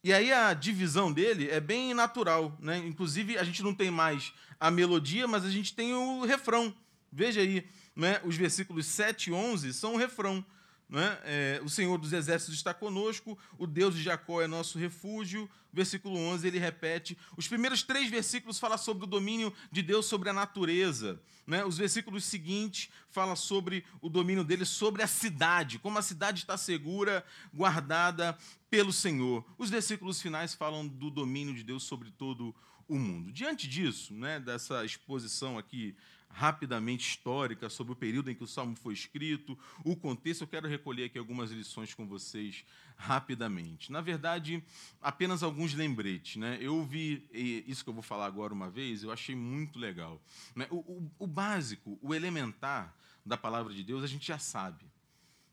E 0.03 0.13
aí 0.13 0.33
a 0.33 0.55
divisão 0.55 1.13
dele 1.13 1.51
é 1.51 1.61
bem 1.61 1.93
natural, 1.93 2.57
né? 2.61 2.79
Inclusive 2.79 3.37
a 3.37 3.43
gente 3.43 3.63
não 3.63 3.75
tem 3.75 3.91
mais 3.91 4.33
a 4.61 4.71
melodia, 4.71 5.27
mas 5.27 5.45
a 5.45 5.51
gente 5.51 5.75
tem 5.75 5.93
o 5.93 6.25
refrão. 6.25 6.75
Veja 7.13 7.41
aí, 7.41 7.67
né? 7.97 8.21
Os 8.25 8.37
versículos 8.37 8.87
7 8.87 9.31
e 9.31 9.33
11 9.33 9.73
são 9.75 9.95
o 9.95 9.99
refrão. 9.99 10.45
Né? 10.89 11.19
É, 11.25 11.61
o 11.63 11.69
Senhor 11.69 11.99
dos 11.99 12.13
Exércitos 12.13 12.55
está 12.55 12.73
conosco, 12.73 13.39
o 13.59 13.67
Deus 13.67 13.95
de 13.95 14.03
Jacó 14.03 14.41
é 14.41 14.47
nosso 14.47 14.79
refúgio. 14.79 15.49
Versículo 15.71 16.17
11 16.17 16.47
ele 16.47 16.59
repete. 16.59 17.17
Os 17.37 17.47
primeiros 17.47 17.83
três 17.83 18.09
versículos 18.09 18.59
falam 18.59 18.79
sobre 18.79 19.05
o 19.05 19.07
domínio 19.07 19.53
de 19.71 19.83
Deus 19.83 20.07
sobre 20.07 20.31
a 20.31 20.33
natureza. 20.33 21.21
Né? 21.47 21.63
Os 21.63 21.77
versículos 21.77 22.25
seguintes 22.25 22.89
falam 23.11 23.37
sobre 23.37 23.85
o 24.01 24.09
domínio 24.09 24.43
dele 24.43 24.65
sobre 24.65 25.03
a 25.03 25.07
cidade, 25.07 25.79
como 25.79 25.99
a 25.99 26.03
cidade 26.03 26.41
está 26.41 26.57
segura, 26.57 27.23
guardada 27.53 28.37
pelo 28.71 28.93
Senhor. 28.95 29.45
Os 29.59 29.69
versículos 29.69 30.23
finais 30.23 30.55
falam 30.55 30.89
do 30.89 31.11
domínio 31.11 31.55
de 31.55 31.63
Deus 31.63 31.83
sobre 31.83 32.11
todo 32.11 32.55
o 32.89 32.99
mundo. 32.99 33.31
Diante 33.31 33.69
disso, 33.69 34.15
né, 34.15 34.41
dessa 34.41 34.85
exposição 34.85 35.59
aqui 35.59 35.95
rapidamente 36.31 37.09
histórica 37.09 37.69
sobre 37.69 37.93
o 37.93 37.97
período 37.97 38.31
em 38.31 38.35
que 38.35 38.45
o 38.45 38.47
salmo 38.47 38.77
foi 38.77 38.95
escrito, 38.95 39.59
o 39.85 39.97
contexto, 39.97 40.43
eu 40.43 40.49
quero 40.49 40.69
recolher 40.69 41.05
aqui 41.05 41.19
algumas 41.19 41.51
lições 41.51 41.95
com 41.95 42.07
vocês 42.07 42.65
rapidamente. 42.97 43.91
Na 43.91 44.01
verdade, 44.01 44.63
apenas 45.01 45.43
alguns 45.43 45.75
lembretes. 45.75 46.37
Né? 46.37 46.59
Eu 46.61 46.77
ouvi 46.77 47.29
isso 47.67 47.83
que 47.83 47.91
eu 47.91 47.95
vou 47.95 48.03
falar 48.03 48.27
agora 48.27 48.53
uma 48.53 48.71
vez, 48.71 49.03
eu 49.03 49.11
achei 49.11 49.35
muito 49.35 49.79
legal. 49.79 50.23
Né? 50.55 50.67
O, 50.71 50.77
o, 50.77 51.11
o 51.19 51.27
básico, 51.27 51.99
o 52.03 52.15
elementar 52.15 52.95
da 53.25 53.37
palavra 53.37 53.75
de 53.75 53.83
Deus, 53.83 54.05
a 54.05 54.07
gente 54.07 54.27
já 54.27 54.39
sabe. 54.39 54.85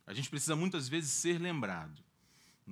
A 0.06 0.14
gente 0.14 0.30
precisa 0.30 0.56
muitas 0.56 0.88
vezes 0.88 1.10
ser 1.12 1.40
lembrado. 1.42 2.05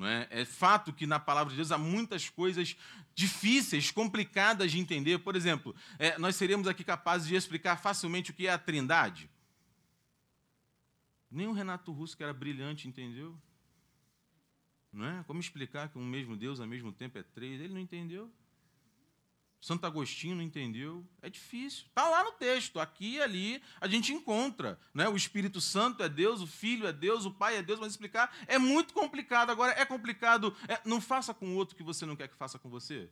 É? 0.01 0.41
é 0.41 0.45
fato 0.45 0.91
que 0.91 1.05
na 1.05 1.19
palavra 1.19 1.51
de 1.51 1.57
Deus 1.57 1.71
há 1.71 1.77
muitas 1.77 2.27
coisas 2.27 2.75
difíceis, 3.13 3.91
complicadas 3.91 4.71
de 4.71 4.79
entender. 4.79 5.19
Por 5.19 5.35
exemplo, 5.35 5.75
é, 5.99 6.17
nós 6.17 6.35
seríamos 6.35 6.67
aqui 6.67 6.83
capazes 6.83 7.27
de 7.27 7.35
explicar 7.35 7.77
facilmente 7.77 8.31
o 8.31 8.33
que 8.33 8.47
é 8.47 8.51
a 8.51 8.57
trindade? 8.57 9.29
Nem 11.29 11.47
o 11.47 11.53
Renato 11.53 11.91
Russo, 11.91 12.17
que 12.17 12.23
era 12.23 12.33
brilhante, 12.33 12.87
entendeu. 12.87 13.39
Não 14.91 15.05
é? 15.05 15.23
Como 15.23 15.39
explicar 15.39 15.89
que 15.89 15.97
um 15.97 16.05
mesmo 16.05 16.35
Deus 16.35 16.59
ao 16.59 16.67
mesmo 16.67 16.91
tempo 16.91 17.17
é 17.17 17.23
três? 17.23 17.61
Ele 17.61 17.73
não 17.73 17.81
entendeu. 17.81 18.31
Santo 19.63 19.85
Agostinho 19.85 20.35
não 20.35 20.41
entendeu. 20.41 21.07
É 21.21 21.29
difícil. 21.29 21.85
Está 21.87 22.09
lá 22.09 22.21
no 22.21 22.33
texto. 22.33 22.81
Aqui 22.81 23.13
e 23.13 23.21
ali 23.21 23.63
a 23.79 23.87
gente 23.87 24.11
encontra. 24.11 24.77
Né? 24.93 25.07
O 25.07 25.15
Espírito 25.15 25.61
Santo 25.61 26.03
é 26.03 26.09
Deus, 26.09 26.41
o 26.41 26.47
Filho 26.47 26.85
é 26.85 26.91
Deus, 26.91 27.23
o 27.23 27.31
Pai 27.31 27.55
é 27.55 27.63
Deus. 27.63 27.79
Mas 27.79 27.93
explicar 27.93 28.35
é 28.45 28.59
muito 28.59 28.93
complicado. 28.93 29.51
Agora, 29.51 29.71
é 29.71 29.85
complicado. 29.85 30.53
É, 30.67 30.81
não 30.83 30.99
faça 30.99 31.33
com 31.33 31.47
o 31.47 31.55
outro 31.55 31.77
que 31.77 31.83
você 31.83 32.05
não 32.05 32.13
quer 32.13 32.27
que 32.27 32.35
faça 32.35 32.59
com 32.59 32.69
você. 32.69 33.09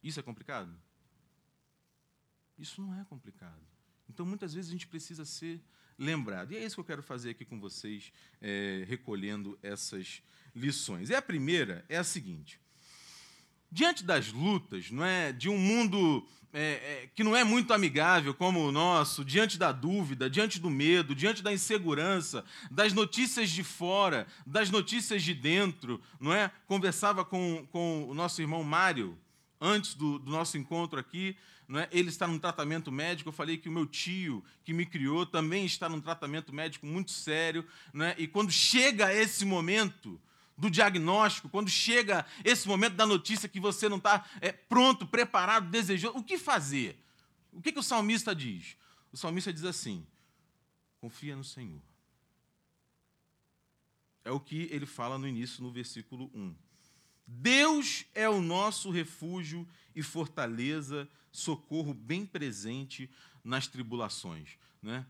Isso 0.00 0.20
é 0.20 0.22
complicado? 0.22 0.72
Isso 2.56 2.80
não 2.80 2.94
é 3.00 3.04
complicado. 3.06 3.66
Então, 4.08 4.24
muitas 4.24 4.54
vezes 4.54 4.70
a 4.70 4.72
gente 4.72 4.86
precisa 4.86 5.24
ser 5.24 5.60
lembrado. 5.98 6.52
E 6.52 6.56
é 6.56 6.64
isso 6.64 6.76
que 6.76 6.80
eu 6.82 6.84
quero 6.84 7.02
fazer 7.02 7.30
aqui 7.30 7.44
com 7.44 7.58
vocês, 7.58 8.12
é, 8.40 8.84
recolhendo 8.86 9.58
essas 9.60 10.22
lições. 10.54 11.10
E 11.10 11.16
a 11.16 11.20
primeira 11.20 11.84
é 11.88 11.96
a 11.96 12.04
seguinte: 12.04 12.61
diante 13.72 14.04
das 14.04 14.30
lutas, 14.30 14.90
não 14.90 15.04
é, 15.04 15.32
de 15.32 15.48
um 15.48 15.56
mundo 15.56 16.24
é, 16.52 16.60
é, 16.60 17.08
que 17.14 17.24
não 17.24 17.34
é 17.34 17.42
muito 17.42 17.72
amigável 17.72 18.34
como 18.34 18.60
o 18.60 18.70
nosso, 18.70 19.24
diante 19.24 19.58
da 19.58 19.72
dúvida, 19.72 20.28
diante 20.28 20.60
do 20.60 20.68
medo, 20.68 21.14
diante 21.14 21.42
da 21.42 21.50
insegurança, 21.50 22.44
das 22.70 22.92
notícias 22.92 23.48
de 23.48 23.64
fora, 23.64 24.26
das 24.46 24.70
notícias 24.70 25.22
de 25.22 25.32
dentro, 25.32 25.98
não 26.20 26.32
é? 26.32 26.50
Conversava 26.66 27.24
com, 27.24 27.66
com 27.72 28.06
o 28.06 28.12
nosso 28.12 28.42
irmão 28.42 28.62
Mário 28.62 29.18
antes 29.58 29.94
do, 29.94 30.18
do 30.18 30.30
nosso 30.30 30.58
encontro 30.58 31.00
aqui, 31.00 31.34
é? 31.74 31.88
Ele 31.90 32.10
está 32.10 32.26
num 32.26 32.38
tratamento 32.38 32.92
médico. 32.92 33.30
Eu 33.30 33.32
falei 33.32 33.56
que 33.56 33.68
o 33.68 33.72
meu 33.72 33.86
tio, 33.86 34.44
que 34.62 34.74
me 34.74 34.84
criou, 34.84 35.24
também 35.24 35.64
está 35.64 35.88
num 35.88 36.00
tratamento 36.02 36.52
médico 36.52 36.86
muito 36.86 37.12
sério, 37.12 37.64
é? 37.94 38.14
E 38.18 38.26
quando 38.26 38.50
chega 38.50 39.14
esse 39.14 39.46
momento 39.46 40.20
do 40.56 40.70
diagnóstico, 40.70 41.48
quando 41.48 41.68
chega 41.68 42.26
esse 42.44 42.68
momento 42.68 42.94
da 42.94 43.06
notícia 43.06 43.48
que 43.48 43.60
você 43.60 43.88
não 43.88 43.96
está 43.96 44.24
é, 44.40 44.52
pronto, 44.52 45.06
preparado, 45.06 45.70
desejoso, 45.70 46.16
o 46.16 46.22
que 46.22 46.38
fazer? 46.38 46.98
O 47.52 47.60
que, 47.60 47.72
que 47.72 47.78
o 47.78 47.82
salmista 47.82 48.34
diz? 48.34 48.76
O 49.12 49.16
salmista 49.16 49.52
diz 49.52 49.64
assim: 49.64 50.06
confia 51.00 51.36
no 51.36 51.44
Senhor. 51.44 51.82
É 54.24 54.30
o 54.30 54.40
que 54.40 54.68
ele 54.70 54.86
fala 54.86 55.18
no 55.18 55.26
início, 55.26 55.62
no 55.62 55.70
versículo 55.70 56.30
1. 56.32 56.54
Deus 57.26 58.04
é 58.14 58.28
o 58.28 58.40
nosso 58.40 58.90
refúgio 58.90 59.68
e 59.94 60.02
fortaleza, 60.02 61.08
socorro 61.30 61.92
bem 61.92 62.24
presente 62.24 63.10
nas 63.42 63.66
tribulações. 63.66 64.56
Né? 64.80 65.04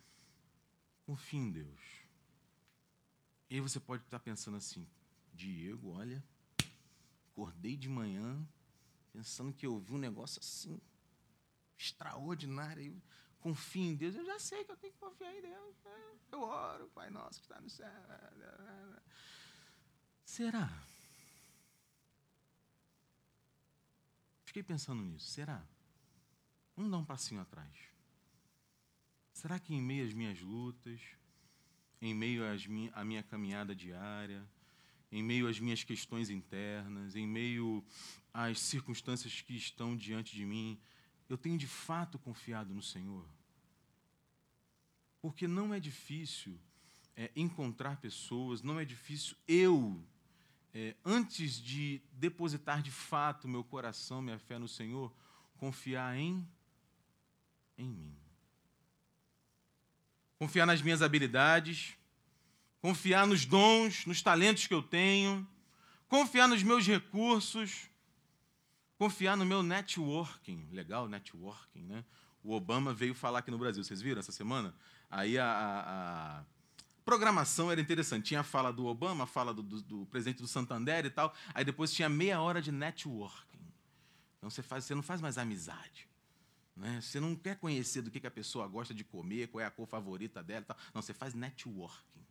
Confie 1.04 1.38
em 1.38 1.50
Deus. 1.50 1.80
E 3.50 3.56
aí 3.56 3.60
você 3.60 3.78
pode 3.78 4.02
estar 4.02 4.18
pensando 4.18 4.56
assim: 4.56 4.86
Diego, 5.42 5.90
olha, 5.90 6.22
acordei 7.32 7.76
de 7.76 7.88
manhã 7.88 8.46
pensando 9.12 9.52
que 9.52 9.66
eu 9.66 9.76
vi 9.80 9.92
um 9.92 9.98
negócio 9.98 10.38
assim, 10.38 10.80
extraordinário. 11.76 12.84
Eu 12.84 13.02
confio 13.40 13.82
em 13.82 13.96
Deus. 13.96 14.14
Eu 14.14 14.24
já 14.24 14.38
sei 14.38 14.64
que 14.64 14.70
eu 14.70 14.76
tenho 14.76 14.92
que 14.92 15.00
confiar 15.00 15.34
em 15.34 15.42
Deus. 15.42 15.76
Né? 15.84 16.18
Eu 16.30 16.42
oro, 16.42 16.88
Pai 16.90 17.10
Nosso 17.10 17.40
que 17.40 17.46
está 17.46 17.60
no 17.60 17.68
céu. 17.68 17.90
Será? 20.24 20.70
Fiquei 24.44 24.62
pensando 24.62 25.02
nisso. 25.02 25.26
Será? 25.26 25.66
Vamos 26.76 26.92
dar 26.92 26.98
um 26.98 27.04
passinho 27.04 27.40
atrás. 27.40 27.76
Será 29.32 29.58
que 29.58 29.74
em 29.74 29.82
meio 29.82 30.06
às 30.06 30.14
minhas 30.14 30.40
lutas, 30.40 31.00
em 32.00 32.14
meio 32.14 32.48
às 32.48 32.64
à 32.92 33.04
minha 33.04 33.24
caminhada 33.24 33.74
diária, 33.74 34.48
em 35.12 35.22
meio 35.22 35.46
às 35.46 35.60
minhas 35.60 35.84
questões 35.84 36.30
internas, 36.30 37.14
em 37.14 37.26
meio 37.26 37.84
às 38.32 38.58
circunstâncias 38.58 39.42
que 39.42 39.54
estão 39.54 39.94
diante 39.94 40.34
de 40.34 40.46
mim, 40.46 40.80
eu 41.28 41.36
tenho 41.36 41.58
de 41.58 41.66
fato 41.66 42.18
confiado 42.18 42.74
no 42.74 42.82
Senhor. 42.82 43.28
Porque 45.20 45.46
não 45.46 45.72
é 45.72 45.78
difícil 45.78 46.58
é, 47.14 47.30
encontrar 47.36 47.98
pessoas, 47.98 48.62
não 48.62 48.80
é 48.80 48.84
difícil 48.84 49.36
eu 49.46 50.02
é, 50.74 50.96
antes 51.04 51.60
de 51.60 52.00
depositar 52.12 52.82
de 52.82 52.90
fato 52.90 53.46
meu 53.46 53.62
coração, 53.62 54.22
minha 54.22 54.38
fé 54.38 54.58
no 54.58 54.66
Senhor, 54.66 55.14
confiar 55.58 56.16
em, 56.16 56.48
em 57.76 57.88
mim. 57.88 58.16
Confiar 60.38 60.66
nas 60.66 60.80
minhas 60.80 61.02
habilidades, 61.02 61.96
confiar 62.82 63.28
nos 63.28 63.46
dons, 63.46 64.04
nos 64.04 64.20
talentos 64.20 64.66
que 64.66 64.74
eu 64.74 64.82
tenho, 64.82 65.48
confiar 66.08 66.48
nos 66.48 66.64
meus 66.64 66.84
recursos, 66.84 67.88
confiar 68.98 69.36
no 69.36 69.46
meu 69.46 69.62
networking. 69.62 70.68
Legal, 70.72 71.08
networking, 71.08 71.84
né? 71.84 72.04
O 72.42 72.52
Obama 72.52 72.92
veio 72.92 73.14
falar 73.14 73.38
aqui 73.38 73.52
no 73.52 73.56
Brasil, 73.56 73.84
vocês 73.84 74.02
viram 74.02 74.18
essa 74.18 74.32
semana? 74.32 74.74
Aí 75.08 75.38
a, 75.38 75.46
a, 75.46 76.40
a 76.40 76.44
programação 77.04 77.70
era 77.70 77.80
interessante. 77.80 78.26
Tinha 78.26 78.40
a 78.40 78.44
fala 78.44 78.72
do 78.72 78.84
Obama, 78.86 79.24
a 79.24 79.26
fala 79.28 79.54
do, 79.54 79.62
do, 79.62 79.80
do, 79.80 80.06
presidente 80.06 80.42
do 80.42 80.48
Santander 80.48 81.06
e 81.06 81.10
tal. 81.10 81.32
Aí 81.54 81.64
depois 81.64 81.92
tinha 81.92 82.08
meia 82.08 82.40
hora 82.40 82.60
de 82.60 82.72
networking. 82.72 83.60
Então 84.38 84.50
você, 84.50 84.60
faz, 84.60 84.84
você 84.84 84.94
não 84.94 85.04
faz 85.04 85.20
mais 85.20 85.38
amizade. 85.38 86.08
Né? 86.74 87.00
Você 87.00 87.20
não 87.20 87.36
quer 87.36 87.58
conhecer 87.58 88.02
do 88.02 88.10
que, 88.10 88.18
que 88.18 88.26
a 88.26 88.30
pessoa 88.30 88.66
gosta 88.66 88.92
de 88.92 89.04
comer, 89.04 89.46
qual 89.46 89.62
é 89.62 89.66
a 89.66 89.70
cor 89.70 89.86
favorita 89.86 90.42
dela. 90.42 90.64
Tal. 90.64 90.76
Não, 90.92 91.00
você 91.00 91.14
faz 91.14 91.32
networking. 91.32 92.21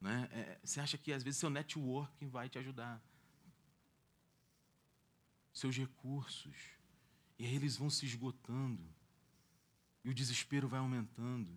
Né? 0.00 0.28
É, 0.32 0.58
você 0.62 0.80
acha 0.80 0.96
que 0.96 1.12
às 1.12 1.22
vezes 1.22 1.40
seu 1.40 1.50
networking 1.50 2.28
vai 2.28 2.48
te 2.48 2.58
ajudar. 2.58 3.02
Seus 5.52 5.76
recursos. 5.76 6.54
E 7.38 7.44
aí 7.44 7.54
eles 7.54 7.76
vão 7.76 7.90
se 7.90 8.06
esgotando. 8.06 8.82
E 10.04 10.10
o 10.10 10.14
desespero 10.14 10.68
vai 10.68 10.80
aumentando. 10.80 11.50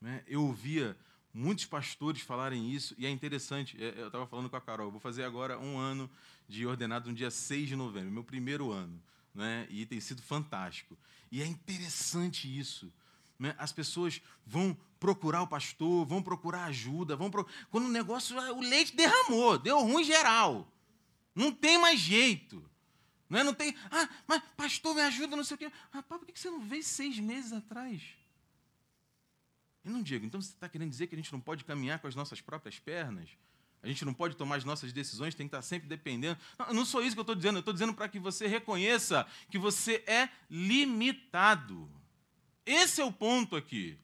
Né? 0.00 0.22
Eu 0.26 0.44
ouvia 0.44 0.96
muitos 1.32 1.64
pastores 1.64 2.22
falarem 2.22 2.72
isso, 2.72 2.94
e 2.98 3.06
é 3.06 3.10
interessante, 3.10 3.76
é, 3.82 4.00
eu 4.00 4.06
estava 4.06 4.26
falando 4.26 4.48
com 4.50 4.56
a 4.56 4.60
Carol, 4.60 4.90
vou 4.90 5.00
fazer 5.00 5.24
agora 5.24 5.58
um 5.58 5.78
ano 5.78 6.10
de 6.48 6.66
ordenado 6.66 7.08
no 7.10 7.14
dia 7.14 7.30
6 7.30 7.68
de 7.68 7.76
novembro, 7.76 8.10
meu 8.10 8.24
primeiro 8.24 8.72
ano, 8.72 9.00
né? 9.34 9.66
e 9.70 9.86
tem 9.86 10.00
sido 10.00 10.22
fantástico. 10.22 10.96
E 11.30 11.42
é 11.42 11.46
interessante 11.46 12.48
isso. 12.48 12.92
Né? 13.38 13.54
As 13.58 13.70
pessoas 13.70 14.20
vão 14.44 14.76
procurar 14.98 15.42
o 15.42 15.46
pastor, 15.46 16.04
vão 16.06 16.22
procurar 16.22 16.64
ajuda, 16.64 17.16
vão 17.16 17.30
pro... 17.30 17.46
quando 17.70 17.86
o 17.86 17.90
negócio, 17.90 18.36
o 18.54 18.60
leite 18.60 18.94
derramou, 18.94 19.58
deu 19.58 19.78
ruim 19.80 20.04
geral, 20.04 20.70
não 21.34 21.52
tem 21.52 21.78
mais 21.78 22.00
jeito. 22.00 22.68
Não, 23.28 23.40
é? 23.40 23.44
não 23.44 23.52
tem, 23.52 23.74
ah, 23.90 24.08
mas 24.26 24.42
pastor, 24.56 24.94
me 24.94 25.02
ajuda, 25.02 25.36
não 25.36 25.44
sei 25.44 25.54
o 25.54 25.58
quê. 25.58 25.70
Rapaz, 25.90 26.20
por 26.20 26.26
que 26.26 26.38
você 26.38 26.50
não 26.50 26.60
veio 26.60 26.82
seis 26.82 27.18
meses 27.18 27.52
atrás? 27.52 28.02
Eu 29.84 29.92
não 29.92 30.02
digo, 30.02 30.24
então 30.24 30.40
você 30.40 30.50
está 30.50 30.68
querendo 30.68 30.90
dizer 30.90 31.06
que 31.06 31.14
a 31.14 31.18
gente 31.18 31.32
não 31.32 31.40
pode 31.40 31.64
caminhar 31.64 31.98
com 31.98 32.06
as 32.06 32.14
nossas 32.14 32.40
próprias 32.40 32.78
pernas? 32.78 33.28
A 33.82 33.86
gente 33.86 34.04
não 34.04 34.12
pode 34.12 34.34
tomar 34.34 34.56
as 34.56 34.64
nossas 34.64 34.92
decisões, 34.92 35.34
tem 35.34 35.46
que 35.46 35.54
estar 35.54 35.62
sempre 35.62 35.88
dependendo. 35.88 36.38
Não, 36.58 36.74
não 36.74 36.84
sou 36.84 37.02
isso 37.02 37.14
que 37.14 37.20
eu 37.20 37.22
estou 37.22 37.36
dizendo, 37.36 37.56
eu 37.56 37.60
estou 37.60 37.72
dizendo 37.72 37.94
para 37.94 38.08
que 38.08 38.18
você 38.18 38.46
reconheça 38.46 39.26
que 39.50 39.58
você 39.58 40.02
é 40.06 40.28
limitado. 40.50 41.88
Esse 42.66 43.00
é 43.00 43.04
o 43.04 43.12
ponto 43.12 43.54
aqui. 43.54 43.98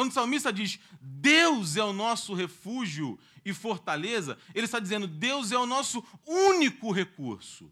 Quando 0.00 0.12
o 0.12 0.14
salmista 0.14 0.50
diz 0.50 0.80
Deus 0.98 1.76
é 1.76 1.84
o 1.84 1.92
nosso 1.92 2.32
refúgio 2.32 3.18
e 3.44 3.52
fortaleza, 3.52 4.38
ele 4.54 4.64
está 4.64 4.80
dizendo 4.80 5.06
Deus 5.06 5.52
é 5.52 5.58
o 5.58 5.66
nosso 5.66 6.02
único 6.26 6.90
recurso. 6.90 7.70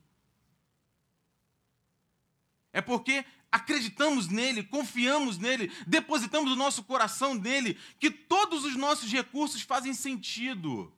É 2.70 2.82
porque 2.82 3.24
acreditamos 3.50 4.28
nele, 4.28 4.62
confiamos 4.62 5.38
nele, 5.38 5.72
depositamos 5.86 6.52
o 6.52 6.56
nosso 6.56 6.84
coração 6.84 7.32
nele, 7.32 7.78
que 7.98 8.10
todos 8.10 8.62
os 8.62 8.76
nossos 8.76 9.10
recursos 9.10 9.62
fazem 9.62 9.94
sentido. 9.94 10.92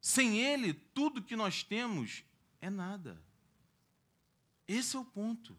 Sem 0.00 0.38
ele, 0.38 0.74
tudo 0.94 1.20
que 1.20 1.34
nós 1.34 1.64
temos 1.64 2.22
é 2.60 2.70
nada. 2.70 3.20
Esse 4.68 4.94
é 4.94 5.00
o 5.00 5.04
ponto. 5.04 5.56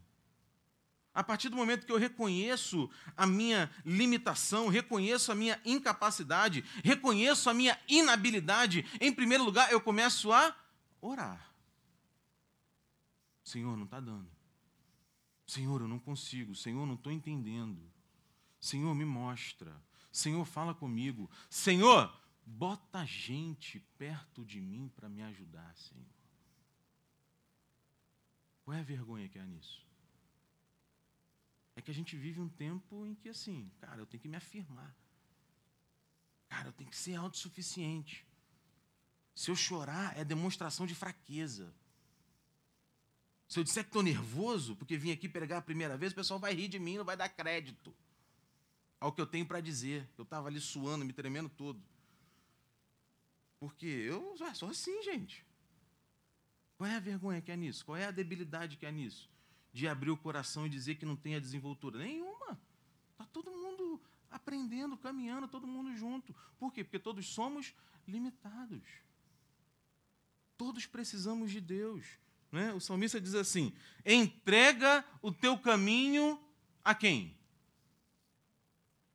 A 1.14 1.24
partir 1.24 1.50
do 1.50 1.56
momento 1.56 1.86
que 1.86 1.92
eu 1.92 1.98
reconheço 1.98 2.90
a 3.16 3.28
minha 3.28 3.70
limitação, 3.86 4.68
reconheço 4.68 5.32
a 5.32 5.36
minha 5.36 5.62
incapacidade, 5.64 6.64
reconheço 6.84 7.50
a 7.50 7.54
minha 7.54 7.80
inabilidade, 7.88 8.86
em 9.00 9.14
primeiro 9.14 9.44
lugar 9.44 9.72
eu 9.72 9.80
começo 9.80 10.32
a 10.32 10.56
orar. 11.00 11.54
Senhor, 13.44 13.78
não 13.78 13.84
está 13.84 14.00
dando. 14.00 14.32
Senhor, 15.46 15.82
eu 15.82 15.88
não 15.88 16.00
consigo. 16.00 16.56
Senhor, 16.56 16.86
não 16.88 16.96
estou 16.96 17.12
entendendo. 17.12 17.80
Senhor, 18.60 18.96
me 18.96 19.06
mostra. 19.06 19.80
Senhor, 20.12 20.44
fala 20.46 20.74
comigo. 20.74 21.30
Senhor, 21.50 22.12
bota 22.46 23.06
gente 23.06 23.80
perto 23.98 24.44
de 24.44 24.60
mim 24.60 24.92
para 24.96 25.10
me 25.10 25.22
ajudar, 25.22 25.76
Senhor. 25.76 26.08
Qual 28.64 28.76
é 28.76 28.80
a 28.80 28.84
vergonha 28.84 29.28
que 29.28 29.38
há 29.38 29.46
nisso? 29.46 29.86
É 31.76 31.82
que 31.82 31.92
a 31.92 31.94
gente 31.94 32.16
vive 32.16 32.40
um 32.40 32.50
tempo 32.50 33.06
em 33.06 33.16
que, 33.16 33.30
assim, 33.30 33.72
cara, 33.80 34.00
eu 34.02 34.06
tenho 34.06 34.22
que 34.22 34.28
me 34.28 34.38
afirmar. 34.38 34.96
Cara, 36.48 36.70
eu 36.70 36.74
tenho 36.74 36.90
que 36.90 36.96
ser 36.96 37.16
autossuficiente. 37.16 38.28
Se 39.34 39.50
eu 39.50 39.56
chorar, 39.56 40.18
é 40.18 40.24
demonstração 40.24 40.86
de 40.86 40.94
fraqueza. 40.94 41.74
Se 43.48 43.60
eu 43.60 43.64
disser 43.64 43.84
que 43.84 43.90
estou 43.90 44.04
nervoso, 44.04 44.76
porque 44.76 44.98
vim 44.98 45.12
aqui 45.12 45.28
pregar 45.28 45.60
a 45.60 45.62
primeira 45.62 45.98
vez, 45.98 46.12
o 46.12 46.16
pessoal 46.16 46.40
vai 46.40 46.54
rir 46.54 46.68
de 46.68 46.80
mim, 46.80 46.98
não 46.98 47.06
vai 47.06 47.18
dar 47.18 47.30
crédito 47.30 47.96
ao 49.00 49.12
que 49.12 49.20
eu 49.20 49.26
tenho 49.26 49.46
para 49.46 49.60
dizer. 49.60 50.08
Eu 50.18 50.24
estava 50.24 50.48
ali 50.48 50.62
suando, 50.62 51.04
me 51.04 51.12
tremendo 51.12 51.50
todo. 51.50 51.82
Porque 53.60 53.86
eu 53.86 54.36
sou 54.54 54.70
assim, 54.70 55.02
gente. 55.04 55.46
Qual 56.78 56.90
é 56.90 56.96
a 56.96 57.00
vergonha 57.00 57.42
que 57.42 57.52
é 57.52 57.56
nisso? 57.56 57.84
Qual 57.86 57.98
é 57.98 58.06
a 58.06 58.12
debilidade 58.12 58.78
que 58.78 58.86
é 58.86 58.92
nisso? 58.92 59.30
De 59.74 59.88
abrir 59.88 60.12
o 60.12 60.18
coração 60.18 60.66
e 60.66 60.70
dizer 60.70 60.96
que 60.96 61.06
não 61.06 61.16
tem 61.16 61.36
a 61.36 61.40
desenvoltura? 61.40 61.98
Nenhuma. 61.98 62.62
Está 63.12 63.26
todo 63.26 63.52
mundo 63.52 64.00
aprendendo, 64.30 64.96
caminhando, 64.96 65.48
todo 65.48 65.68
mundo 65.68 65.96
junto. 65.96 66.34
Por 66.58 66.72
quê? 66.72 66.84
Porque 66.84 67.00
todos 67.00 67.26
somos 67.28 67.74
limitados. 68.08 68.84
Todos 70.58 70.86
precisamos 70.86 71.52
de 71.52 71.60
Deus. 71.60 72.06
Né? 72.52 72.72
O 72.74 72.80
salmista 72.80 73.20
diz 73.20 73.34
assim: 73.34 73.74
entrega 74.06 75.04
o 75.22 75.32
teu 75.32 75.58
caminho 75.58 76.40
a 76.84 76.94
quem? 76.94 77.36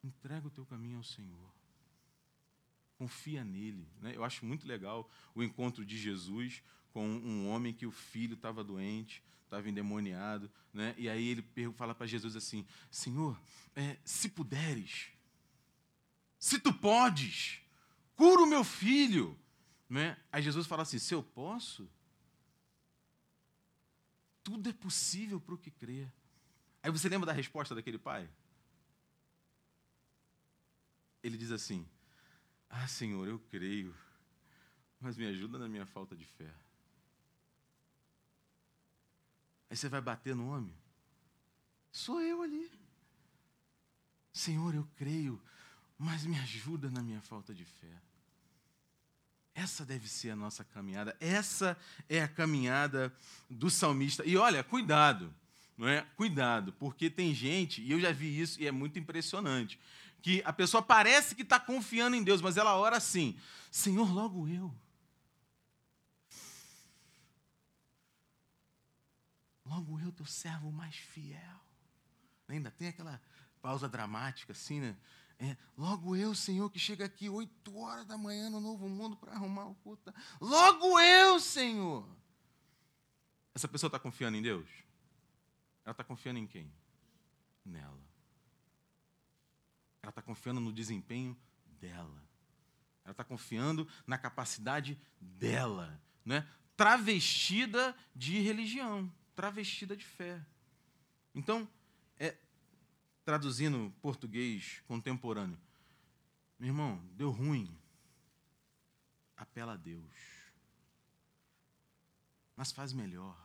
Entrega 0.03 0.47
o 0.47 0.51
teu 0.51 0.67
caminho 0.67 0.99
ao 0.99 1.05
Senhor. 1.05 1.49
Confia 2.97 3.45
nele. 3.45 3.89
Né? 4.01 4.17
Eu 4.17 4.25
acho 4.25 4.45
muito 4.45 4.67
legal 4.67 5.09
o 5.35 5.43
encontro 5.43 5.85
de 5.85 5.97
Jesus 5.97 6.63
com 6.93 7.07
um 7.07 7.49
homem 7.49 7.73
que 7.73 7.87
o 7.87 7.93
filho 7.93 8.35
estava 8.35 8.65
doente, 8.65 9.23
estava 9.49 9.69
endemoniado, 9.69 10.51
né? 10.73 10.95
e 10.99 11.09
aí 11.09 11.29
ele 11.29 11.45
fala 11.73 11.95
para 11.95 12.07
Jesus 12.07 12.37
assim: 12.37 12.67
Senhor, 12.91 13.41
é, 13.75 13.97
se 14.05 14.29
puderes, 14.29 15.09
se 16.39 16.59
tu 16.59 16.73
podes, 16.73 17.61
cura 18.15 18.43
o 18.43 18.47
meu 18.47 18.63
filho. 18.63 19.39
Né? 19.89 20.19
Aí 20.31 20.43
Jesus 20.43 20.67
fala 20.67 20.83
assim: 20.83 20.99
Se 20.99 21.15
eu 21.15 21.23
posso, 21.23 21.91
tudo 24.45 24.69
é 24.69 24.73
possível 24.73 25.41
para 25.41 25.55
o 25.55 25.59
que 25.59 25.71
crê. 25.71 26.07
Aí 26.83 26.91
você 26.91 27.09
lembra 27.09 27.27
da 27.27 27.33
resposta 27.33 27.75
daquele 27.75 27.99
pai? 27.99 28.29
Ele 31.23 31.39
diz 31.39 31.51
assim: 31.51 31.89
Ah, 32.69 32.87
Senhor, 32.87 33.27
eu 33.27 33.39
creio, 33.51 33.95
mas 35.01 35.17
me 35.17 35.27
ajuda 35.27 35.59
na 35.59 35.69
minha 35.69 35.87
falta 35.87 36.15
de 36.15 36.27
fé. 36.27 36.53
Aí 39.71 39.77
você 39.77 39.89
vai 39.89 40.01
bater 40.01 40.35
no 40.35 40.49
homem? 40.51 40.75
Sou 41.91 42.21
eu 42.21 42.43
ali. 42.43 42.71
Senhor, 44.33 44.75
eu 44.75 44.87
creio, 44.97 45.41
mas 45.99 46.25
me 46.25 46.39
ajuda 46.39 46.91
na 46.91 47.03
minha 47.03 47.21
falta 47.21 47.55
de 47.55 47.65
fé. 47.65 48.01
Essa 49.55 49.85
deve 49.85 50.09
ser 50.09 50.31
a 50.31 50.37
nossa 50.37 50.63
caminhada. 50.63 51.17
Essa 51.19 51.77
é 52.09 52.23
a 52.23 52.29
caminhada 52.29 53.13
do 53.51 53.69
salmista. 53.69 54.25
E 54.25 54.37
olha, 54.37 54.63
cuidado, 54.63 55.35
não 55.77 55.89
é? 55.89 56.03
Cuidado, 56.17 56.73
porque 56.75 57.11
tem 57.11 57.35
gente, 57.35 57.83
e 57.83 57.91
eu 57.91 58.01
já 58.01 58.13
vi 58.13 58.41
isso 58.41 58.61
e 58.61 58.69
é 58.69 58.71
muito 58.71 58.99
impressionante, 58.99 59.79
que 60.23 60.43
a 60.45 60.53
pessoa 60.53 60.83
parece 60.83 61.35
que 61.35 61.43
está 61.43 61.59
confiando 61.59 62.15
em 62.15 62.23
Deus, 62.23 62.41
mas 62.41 62.57
ela 62.57 62.77
ora 62.77 62.97
assim: 62.97 63.37
Senhor, 63.71 64.13
logo 64.13 64.49
eu. 64.49 64.73
Logo 69.69 70.01
eu, 70.01 70.11
teu 70.11 70.27
servo 70.27 70.73
mais 70.73 70.97
fiel. 70.97 71.61
Ainda 72.49 72.71
tem 72.71 72.89
aquela 72.89 73.21
pausa 73.61 73.89
dramática 73.89 74.53
assim, 74.53 74.81
né? 74.81 74.97
É, 75.39 75.57
logo 75.77 76.17
eu, 76.17 76.35
Senhor, 76.35 76.69
que 76.71 76.79
chega 76.79 77.05
aqui 77.05 77.29
oito 77.29 77.77
horas 77.77 78.05
da 78.07 78.19
manhã 78.19 78.51
no 78.51 78.61
Novo 78.61 78.89
Mundo 78.89 79.17
para 79.17 79.33
arrumar 79.33 79.67
o 79.67 79.75
culto. 79.77 80.13
Logo 80.41 80.99
eu, 80.99 81.39
Senhor. 81.39 82.09
Essa 83.55 83.69
pessoa 83.69 83.89
está 83.89 83.99
confiando 83.99 84.37
em 84.37 84.43
Deus? 84.43 84.69
Ela 85.85 85.93
está 85.93 86.03
confiando 86.03 86.39
em 86.39 86.47
quem? 86.47 86.73
Nela. 87.65 88.03
Ela 90.03 90.11
está 90.11 90.23
confiando 90.23 90.61
no 90.61 90.73
desempenho 90.73 91.37
dela. 91.79 92.23
Ela 93.05 93.13
está 93.13 93.23
confiando 93.23 93.87
na 94.07 94.19
capacidade 94.19 95.01
dela, 95.21 96.01
né? 96.25 96.49
travestida 96.79 97.95
de 98.15 98.41
religião, 98.41 99.13
travestida 99.39 99.97
de 99.97 100.05
fé. 100.05 100.45
Então, 101.33 101.71
é, 102.19 102.37
traduzindo 103.25 103.95
português 104.03 104.83
contemporâneo, 104.89 105.57
meu 106.59 106.71
irmão, 106.71 107.01
deu 107.13 107.31
ruim, 107.31 107.73
apela 109.37 109.75
a 109.75 109.77
Deus. 109.77 110.13
Mas 112.57 112.73
faz 112.73 112.93
melhor. 112.93 113.39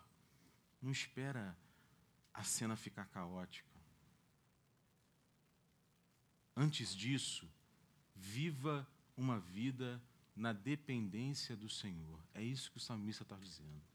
Não 0.82 0.92
espera 0.92 1.56
a 2.34 2.44
cena 2.44 2.76
ficar 2.76 3.06
caótica. 3.10 3.70
Antes 6.56 6.96
disso, 6.96 7.48
viva 8.16 8.88
uma 9.16 9.40
vida 9.40 10.02
na 10.36 10.54
dependência 10.54 11.56
do 11.56 11.70
Senhor. 11.70 12.20
É 12.34 12.42
isso 12.42 12.72
que 12.72 12.78
o 12.78 12.82
salmista 12.82 13.22
está 13.22 13.36
dizendo. 13.36 13.93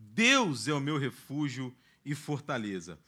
Deus 0.00 0.66
é 0.66 0.74
o 0.74 0.80
meu 0.80 0.98
refúgio 0.98 1.74
e 2.04 2.14
fortaleza. 2.14 2.98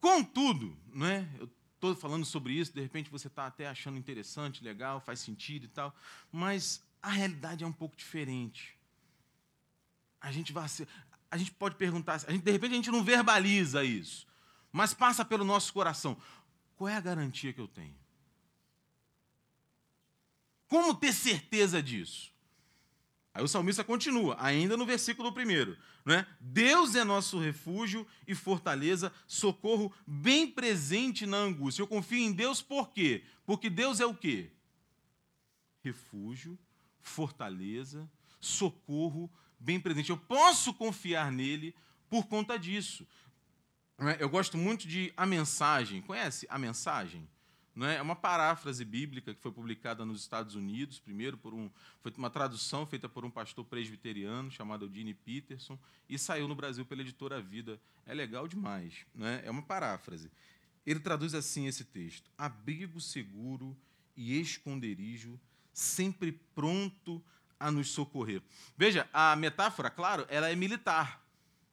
Contudo, 0.00 0.76
não 0.92 1.06
é? 1.06 1.28
eu 1.38 1.48
estou 1.74 1.94
falando 1.94 2.24
sobre 2.24 2.54
isso, 2.54 2.72
de 2.72 2.80
repente 2.80 3.10
você 3.10 3.26
está 3.26 3.46
até 3.46 3.68
achando 3.68 3.98
interessante, 3.98 4.64
legal, 4.64 5.00
faz 5.00 5.20
sentido 5.20 5.64
e 5.64 5.68
tal, 5.68 5.94
mas 6.32 6.82
a 7.02 7.10
realidade 7.10 7.62
é 7.62 7.66
um 7.66 7.72
pouco 7.72 7.96
diferente. 7.96 8.78
A 10.20 10.32
gente 10.32 10.52
vai 10.52 10.68
ser, 10.68 10.88
a 11.30 11.36
gente 11.36 11.52
pode 11.52 11.76
perguntar, 11.76 12.14
a 12.26 12.32
gente, 12.32 12.42
de 12.42 12.50
repente 12.50 12.72
a 12.72 12.76
gente 12.76 12.90
não 12.90 13.04
verbaliza 13.04 13.84
isso, 13.84 14.26
mas 14.72 14.94
passa 14.94 15.24
pelo 15.24 15.44
nosso 15.44 15.72
coração. 15.72 16.16
Qual 16.76 16.88
é 16.88 16.96
a 16.96 17.00
garantia 17.00 17.52
que 17.52 17.60
eu 17.60 17.68
tenho? 17.68 17.96
Como 20.66 20.94
ter 20.94 21.12
certeza 21.12 21.82
disso? 21.82 22.33
Aí 23.34 23.42
o 23.42 23.48
salmista 23.48 23.82
continua, 23.82 24.36
ainda 24.38 24.76
no 24.76 24.86
versículo 24.86 25.30
1, 25.30 25.76
né? 26.04 26.24
Deus 26.38 26.94
é 26.94 27.02
nosso 27.02 27.36
refúgio 27.40 28.06
e 28.28 28.34
fortaleza, 28.34 29.12
socorro 29.26 29.92
bem 30.06 30.46
presente 30.46 31.26
na 31.26 31.38
angústia. 31.38 31.82
Eu 31.82 31.88
confio 31.88 32.20
em 32.20 32.32
Deus 32.32 32.62
por 32.62 32.90
quê? 32.90 33.24
Porque 33.44 33.68
Deus 33.68 33.98
é 33.98 34.06
o 34.06 34.14
quê? 34.14 34.52
Refúgio, 35.82 36.56
fortaleza, 37.02 38.08
socorro 38.40 39.28
bem 39.58 39.80
presente. 39.80 40.10
Eu 40.10 40.16
posso 40.16 40.72
confiar 40.72 41.32
nele 41.32 41.74
por 42.08 42.28
conta 42.28 42.56
disso. 42.56 43.04
É? 43.98 44.22
Eu 44.22 44.28
gosto 44.28 44.56
muito 44.56 44.86
de 44.86 45.12
A 45.16 45.26
Mensagem. 45.26 46.00
Conhece 46.02 46.46
A 46.48 46.56
Mensagem? 46.56 47.28
Não 47.74 47.86
é? 47.86 48.00
uma 48.00 48.14
paráfrase 48.14 48.84
bíblica 48.84 49.34
que 49.34 49.40
foi 49.40 49.50
publicada 49.50 50.04
nos 50.04 50.20
Estados 50.20 50.54
Unidos, 50.54 51.00
primeiro 51.00 51.36
por 51.36 51.52
um, 51.52 51.68
foi 52.00 52.12
uma 52.16 52.30
tradução 52.30 52.86
feita 52.86 53.08
por 53.08 53.24
um 53.24 53.30
pastor 53.30 53.64
presbiteriano 53.64 54.50
chamado 54.50 54.84
Eugene 54.84 55.12
Peterson 55.12 55.76
e 56.08 56.16
saiu 56.16 56.46
no 56.46 56.54
Brasil 56.54 56.84
pela 56.84 57.00
editora 57.00 57.40
Vida. 57.40 57.80
É 58.06 58.14
legal 58.14 58.46
demais, 58.46 59.04
é? 59.18 59.46
É 59.46 59.50
uma 59.50 59.62
paráfrase. 59.62 60.30
Ele 60.86 61.00
traduz 61.00 61.34
assim 61.34 61.66
esse 61.66 61.84
texto: 61.84 62.30
abrigo 62.38 63.00
seguro 63.00 63.76
e 64.16 64.38
esconderijo, 64.38 65.40
sempre 65.72 66.32
pronto 66.54 67.22
a 67.58 67.70
nos 67.70 67.90
socorrer. 67.90 68.42
Veja, 68.76 69.08
a 69.12 69.34
metáfora, 69.34 69.90
claro, 69.90 70.26
ela 70.28 70.48
é 70.48 70.54
militar 70.54 71.23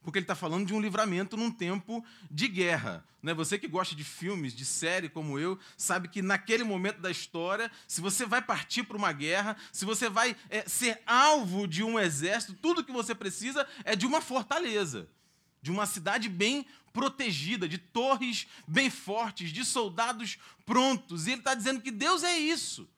porque 0.02 0.18
ele 0.18 0.24
está 0.24 0.34
falando 0.34 0.66
de 0.66 0.74
um 0.74 0.80
livramento 0.80 1.36
num 1.36 1.50
tempo 1.50 2.04
de 2.30 2.48
guerra. 2.48 3.04
Né? 3.22 3.32
Você 3.32 3.58
que 3.58 3.68
gosta 3.68 3.94
de 3.94 4.02
filmes, 4.02 4.54
de 4.54 4.64
série 4.64 5.08
como 5.08 5.38
eu, 5.38 5.58
sabe 5.76 6.08
que 6.08 6.20
naquele 6.20 6.64
momento 6.64 7.00
da 7.00 7.10
história, 7.10 7.70
se 7.86 8.00
você 8.00 8.26
vai 8.26 8.42
partir 8.42 8.82
para 8.82 8.96
uma 8.96 9.12
guerra, 9.12 9.56
se 9.72 9.84
você 9.84 10.08
vai 10.08 10.36
é, 10.50 10.68
ser 10.68 11.00
alvo 11.06 11.68
de 11.68 11.82
um 11.82 11.98
exército, 11.98 12.54
tudo 12.54 12.84
que 12.84 12.92
você 12.92 13.14
precisa 13.14 13.66
é 13.84 13.94
de 13.94 14.06
uma 14.06 14.20
fortaleza, 14.20 15.08
de 15.60 15.70
uma 15.70 15.86
cidade 15.86 16.28
bem 16.28 16.66
protegida, 16.92 17.68
de 17.68 17.78
torres 17.78 18.46
bem 18.66 18.90
fortes, 18.90 19.50
de 19.52 19.64
soldados 19.64 20.38
prontos. 20.66 21.26
E 21.26 21.30
ele 21.32 21.40
está 21.40 21.54
dizendo 21.54 21.80
que 21.80 21.90
Deus 21.90 22.22
é 22.22 22.36
isso. 22.36 22.88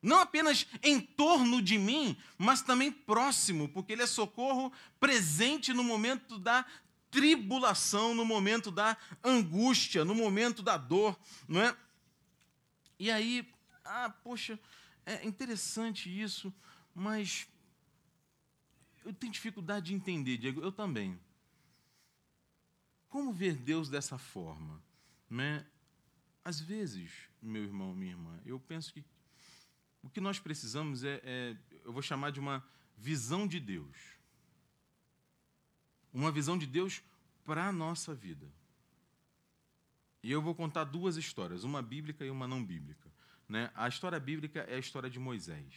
Não 0.00 0.20
apenas 0.20 0.66
em 0.82 1.00
torno 1.00 1.60
de 1.60 1.76
mim, 1.76 2.16
mas 2.36 2.62
também 2.62 2.92
próximo, 2.92 3.68
porque 3.68 3.92
Ele 3.92 4.02
é 4.02 4.06
socorro 4.06 4.72
presente 5.00 5.72
no 5.72 5.82
momento 5.82 6.38
da 6.38 6.64
tribulação, 7.10 8.14
no 8.14 8.24
momento 8.24 8.70
da 8.70 8.96
angústia, 9.24 10.04
no 10.04 10.14
momento 10.14 10.62
da 10.62 10.76
dor, 10.76 11.18
não 11.48 11.62
é? 11.62 11.76
E 12.98 13.10
aí, 13.10 13.48
ah, 13.84 14.10
poxa, 14.22 14.58
é 15.06 15.26
interessante 15.26 16.08
isso, 16.08 16.52
mas 16.94 17.48
eu 19.04 19.12
tenho 19.12 19.32
dificuldade 19.32 19.86
de 19.86 19.94
entender, 19.94 20.36
Diego, 20.36 20.60
eu 20.60 20.70
também. 20.70 21.18
Como 23.08 23.32
ver 23.32 23.56
Deus 23.56 23.88
dessa 23.88 24.18
forma? 24.18 24.82
Né? 25.30 25.66
Às 26.44 26.60
vezes, 26.60 27.10
meu 27.40 27.62
irmão, 27.62 27.94
minha 27.94 28.12
irmã, 28.12 28.38
eu 28.44 28.60
penso 28.60 28.92
que 28.92 29.04
o 30.02 30.08
que 30.08 30.20
nós 30.20 30.38
precisamos 30.38 31.04
é, 31.04 31.20
é, 31.24 31.56
eu 31.84 31.92
vou 31.92 32.02
chamar 32.02 32.30
de 32.30 32.40
uma 32.40 32.64
visão 32.96 33.46
de 33.46 33.60
Deus. 33.60 33.96
Uma 36.12 36.30
visão 36.30 36.56
de 36.56 36.66
Deus 36.66 37.02
para 37.44 37.66
a 37.66 37.72
nossa 37.72 38.14
vida. 38.14 38.46
E 40.22 40.30
eu 40.30 40.42
vou 40.42 40.54
contar 40.54 40.84
duas 40.84 41.16
histórias, 41.16 41.64
uma 41.64 41.80
bíblica 41.80 42.24
e 42.24 42.30
uma 42.30 42.46
não 42.46 42.64
bíblica. 42.64 43.10
Né? 43.48 43.70
A 43.74 43.88
história 43.88 44.18
bíblica 44.18 44.60
é 44.60 44.74
a 44.74 44.78
história 44.78 45.08
de 45.08 45.18
Moisés. 45.18 45.74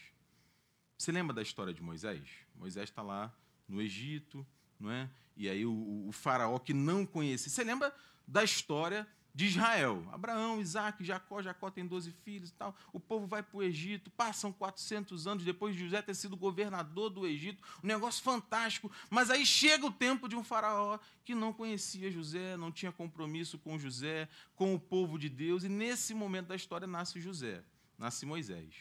Você 0.97 1.11
lembra 1.11 1.33
da 1.33 1.41
história 1.41 1.73
de 1.73 1.81
Moisés? 1.81 2.29
Moisés 2.55 2.89
está 2.89 3.01
lá 3.01 3.33
no 3.67 3.81
Egito, 3.81 4.45
não 4.79 4.91
é? 4.91 5.09
E 5.35 5.49
aí 5.49 5.65
o, 5.65 6.07
o 6.07 6.11
faraó 6.11 6.59
que 6.59 6.73
não 6.73 7.05
conhecia. 7.05 7.49
Você 7.49 7.63
lembra 7.63 7.95
da 8.27 8.43
história 8.43 9.07
de 9.33 9.45
Israel. 9.45 10.05
Abraão, 10.11 10.59
Isaac, 10.59 11.03
Jacó, 11.03 11.41
Jacó 11.41 11.69
tem 11.69 11.85
12 11.85 12.11
filhos 12.11 12.49
e 12.49 12.53
tal. 12.53 12.75
O 12.91 12.99
povo 12.99 13.25
vai 13.25 13.41
para 13.41 13.57
o 13.57 13.63
Egito, 13.63 14.11
passam 14.11 14.51
400 14.51 15.25
anos 15.25 15.45
depois 15.45 15.75
de 15.75 15.83
José 15.83 16.01
ter 16.01 16.13
sido 16.13 16.35
governador 16.35 17.09
do 17.09 17.25
Egito. 17.25 17.63
Um 17.83 17.87
negócio 17.87 18.21
fantástico. 18.21 18.91
Mas 19.09 19.29
aí 19.29 19.45
chega 19.45 19.85
o 19.85 19.91
tempo 19.91 20.27
de 20.27 20.35
um 20.35 20.43
faraó 20.43 20.99
que 21.23 21.33
não 21.33 21.53
conhecia 21.53 22.11
José, 22.11 22.57
não 22.57 22.71
tinha 22.71 22.91
compromisso 22.91 23.57
com 23.57 23.79
José, 23.79 24.27
com 24.55 24.75
o 24.75 24.79
povo 24.79 25.17
de 25.17 25.29
Deus. 25.29 25.63
E 25.63 25.69
nesse 25.69 26.13
momento 26.13 26.47
da 26.47 26.55
história 26.55 26.87
nasce 26.87 27.21
José, 27.21 27.63
nasce 27.97 28.25
Moisés. 28.25 28.75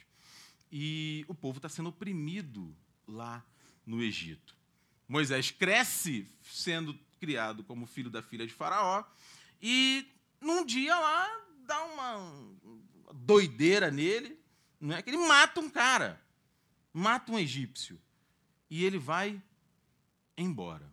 E 0.73 1.25
o 1.29 1.35
povo 1.35 1.59
está 1.59 1.69
sendo 1.69 1.89
oprimido 1.89 2.77
lá 3.07 3.45
no 3.87 4.03
Egito. 4.03 4.57
Moisés 5.09 5.51
cresce 5.51 6.29
sendo 6.43 6.97
criado 7.19 7.65
como 7.65 7.87
filho 7.87 8.09
da 8.09 8.23
filha 8.23 8.47
de 8.47 8.53
Faraó 8.53 9.05
e 9.61 10.07
num 10.41 10.65
dia 10.65 10.99
lá 10.99 11.41
dá 11.67 11.85
uma 11.85 12.55
doideira 13.13 13.91
nele, 13.91 14.39
não 14.81 14.97
é 14.97 15.03
que 15.03 15.11
ele 15.11 15.19
mata 15.19 15.61
um 15.61 15.69
cara, 15.69 16.21
mata 16.93 17.31
um 17.31 17.39
egípcio 17.39 18.01
e 18.69 18.85
ele 18.85 18.99
vai 18.99 19.41
embora. 20.37 20.90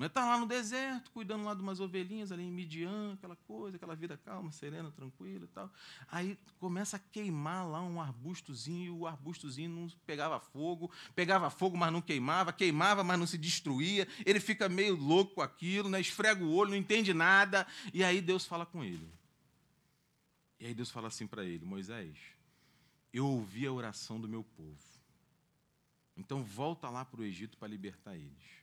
Não 0.00 0.06
é 0.06 0.06
estar 0.06 0.22
tá 0.22 0.28
lá 0.28 0.38
no 0.38 0.46
deserto, 0.46 1.10
cuidando 1.10 1.44
lá 1.44 1.52
de 1.52 1.60
umas 1.60 1.78
ovelhinhas 1.78 2.32
ali 2.32 2.42
em 2.42 2.50
Midian, 2.50 3.12
aquela 3.12 3.36
coisa, 3.36 3.76
aquela 3.76 3.94
vida 3.94 4.16
calma, 4.16 4.50
serena, 4.50 4.90
tranquila 4.90 5.44
e 5.44 5.48
tal. 5.48 5.70
Aí 6.10 6.38
começa 6.58 6.96
a 6.96 6.98
queimar 6.98 7.68
lá 7.68 7.82
um 7.82 8.00
arbustozinho, 8.00 8.86
e 8.86 8.90
o 8.90 9.06
arbustozinho 9.06 9.68
não 9.68 9.88
pegava 10.06 10.40
fogo, 10.40 10.90
pegava 11.14 11.50
fogo, 11.50 11.76
mas 11.76 11.92
não 11.92 12.00
queimava, 12.00 12.50
queimava, 12.50 13.04
mas 13.04 13.18
não 13.18 13.26
se 13.26 13.36
destruía. 13.36 14.08
Ele 14.24 14.40
fica 14.40 14.70
meio 14.70 14.96
louco 14.96 15.34
com 15.34 15.42
aquilo, 15.42 15.90
né? 15.90 16.00
esfrega 16.00 16.42
o 16.42 16.50
olho, 16.50 16.70
não 16.70 16.78
entende 16.78 17.12
nada. 17.12 17.66
E 17.92 18.02
aí 18.02 18.22
Deus 18.22 18.46
fala 18.46 18.64
com 18.64 18.82
ele. 18.82 19.12
E 20.58 20.64
aí 20.64 20.72
Deus 20.72 20.90
fala 20.90 21.08
assim 21.08 21.26
para 21.26 21.44
ele: 21.44 21.66
Moisés, 21.66 22.16
eu 23.12 23.26
ouvi 23.26 23.66
a 23.66 23.72
oração 23.72 24.18
do 24.18 24.26
meu 24.26 24.44
povo. 24.44 24.80
Então 26.16 26.42
volta 26.42 26.88
lá 26.88 27.04
para 27.04 27.20
o 27.20 27.24
Egito 27.24 27.58
para 27.58 27.68
libertar 27.68 28.16
eles. 28.16 28.59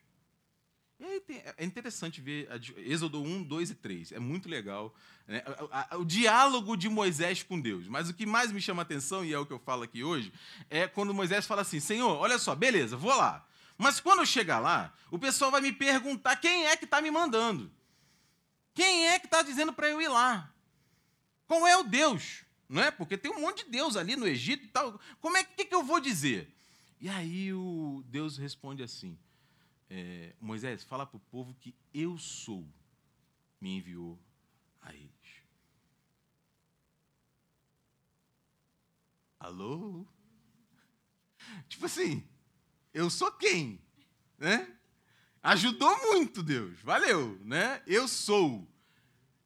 Tem, 0.98 1.42
é 1.56 1.64
interessante 1.64 2.20
ver 2.20 2.48
Êxodo 2.78 3.22
1, 3.22 3.44
2 3.44 3.70
e 3.70 3.74
3. 3.74 4.12
É 4.12 4.18
muito 4.18 4.48
legal. 4.48 4.94
Né? 5.26 5.44
O, 5.98 6.04
diálogo 6.04 6.76
de 6.76 6.88
Moisés 6.88 7.42
com 7.42 7.60
Deus. 7.60 7.86
Mas 7.86 8.08
o 8.08 8.14
que 8.14 8.26
mais 8.26 8.50
me 8.50 8.60
chama 8.60 8.82
a 8.82 8.84
atenção, 8.84 9.24
e 9.24 9.32
é 9.32 9.38
o 9.38 9.46
que 9.46 9.52
eu 9.52 9.58
falo 9.58 9.84
aqui 9.84 10.02
hoje, 10.02 10.32
é 10.68 10.88
quando 10.88 11.14
Moisés 11.14 11.46
fala 11.46 11.62
assim: 11.62 11.78
Senhor, 11.78 12.16
olha 12.16 12.38
só, 12.38 12.54
beleza, 12.54 12.96
vou 12.96 13.14
lá. 13.14 13.46
Mas 13.76 14.00
quando 14.00 14.20
eu 14.20 14.26
chegar 14.26 14.58
lá, 14.58 14.92
o 15.10 15.18
pessoal 15.18 15.52
vai 15.52 15.60
me 15.60 15.72
perguntar 15.72 16.34
quem 16.36 16.66
é 16.66 16.76
que 16.76 16.84
está 16.84 17.00
me 17.00 17.10
mandando. 17.10 17.70
Quem 18.74 19.06
é 19.08 19.18
que 19.18 19.26
está 19.26 19.42
dizendo 19.42 19.72
para 19.72 19.88
eu 19.88 20.02
ir 20.02 20.08
lá? 20.08 20.52
Qual 21.46 21.66
é 21.66 21.76
o 21.76 21.84
Deus? 21.84 22.44
Não 22.68 22.82
é? 22.82 22.90
Porque 22.90 23.16
tem 23.16 23.30
um 23.30 23.40
monte 23.40 23.64
de 23.64 23.70
Deus 23.70 23.96
ali 23.96 24.16
no 24.16 24.26
Egito 24.26 24.64
e 24.64 24.68
tal. 24.68 25.00
Como 25.20 25.36
é 25.36 25.44
que, 25.44 25.64
que 25.64 25.74
eu 25.74 25.82
vou 25.82 26.00
dizer? 26.00 26.52
E 27.00 27.08
aí 27.08 27.52
o 27.52 28.02
Deus 28.06 28.36
responde 28.36 28.82
assim: 28.82 29.16
é, 29.90 30.34
Moisés, 30.40 30.84
fala 30.84 31.06
para 31.06 31.16
o 31.16 31.20
povo 31.30 31.54
que 31.60 31.74
eu 31.92 32.18
sou, 32.18 32.66
me 33.60 33.76
enviou 33.76 34.18
a 34.82 34.94
eles. 34.94 35.10
Alô? 39.40 40.06
Tipo 41.68 41.86
assim, 41.86 42.26
eu 42.92 43.08
sou 43.08 43.30
quem? 43.32 43.80
Né? 44.36 44.74
Ajudou 45.42 45.96
muito, 46.12 46.42
Deus. 46.42 46.78
Valeu, 46.80 47.38
né? 47.44 47.82
Eu 47.86 48.06
sou. 48.08 48.66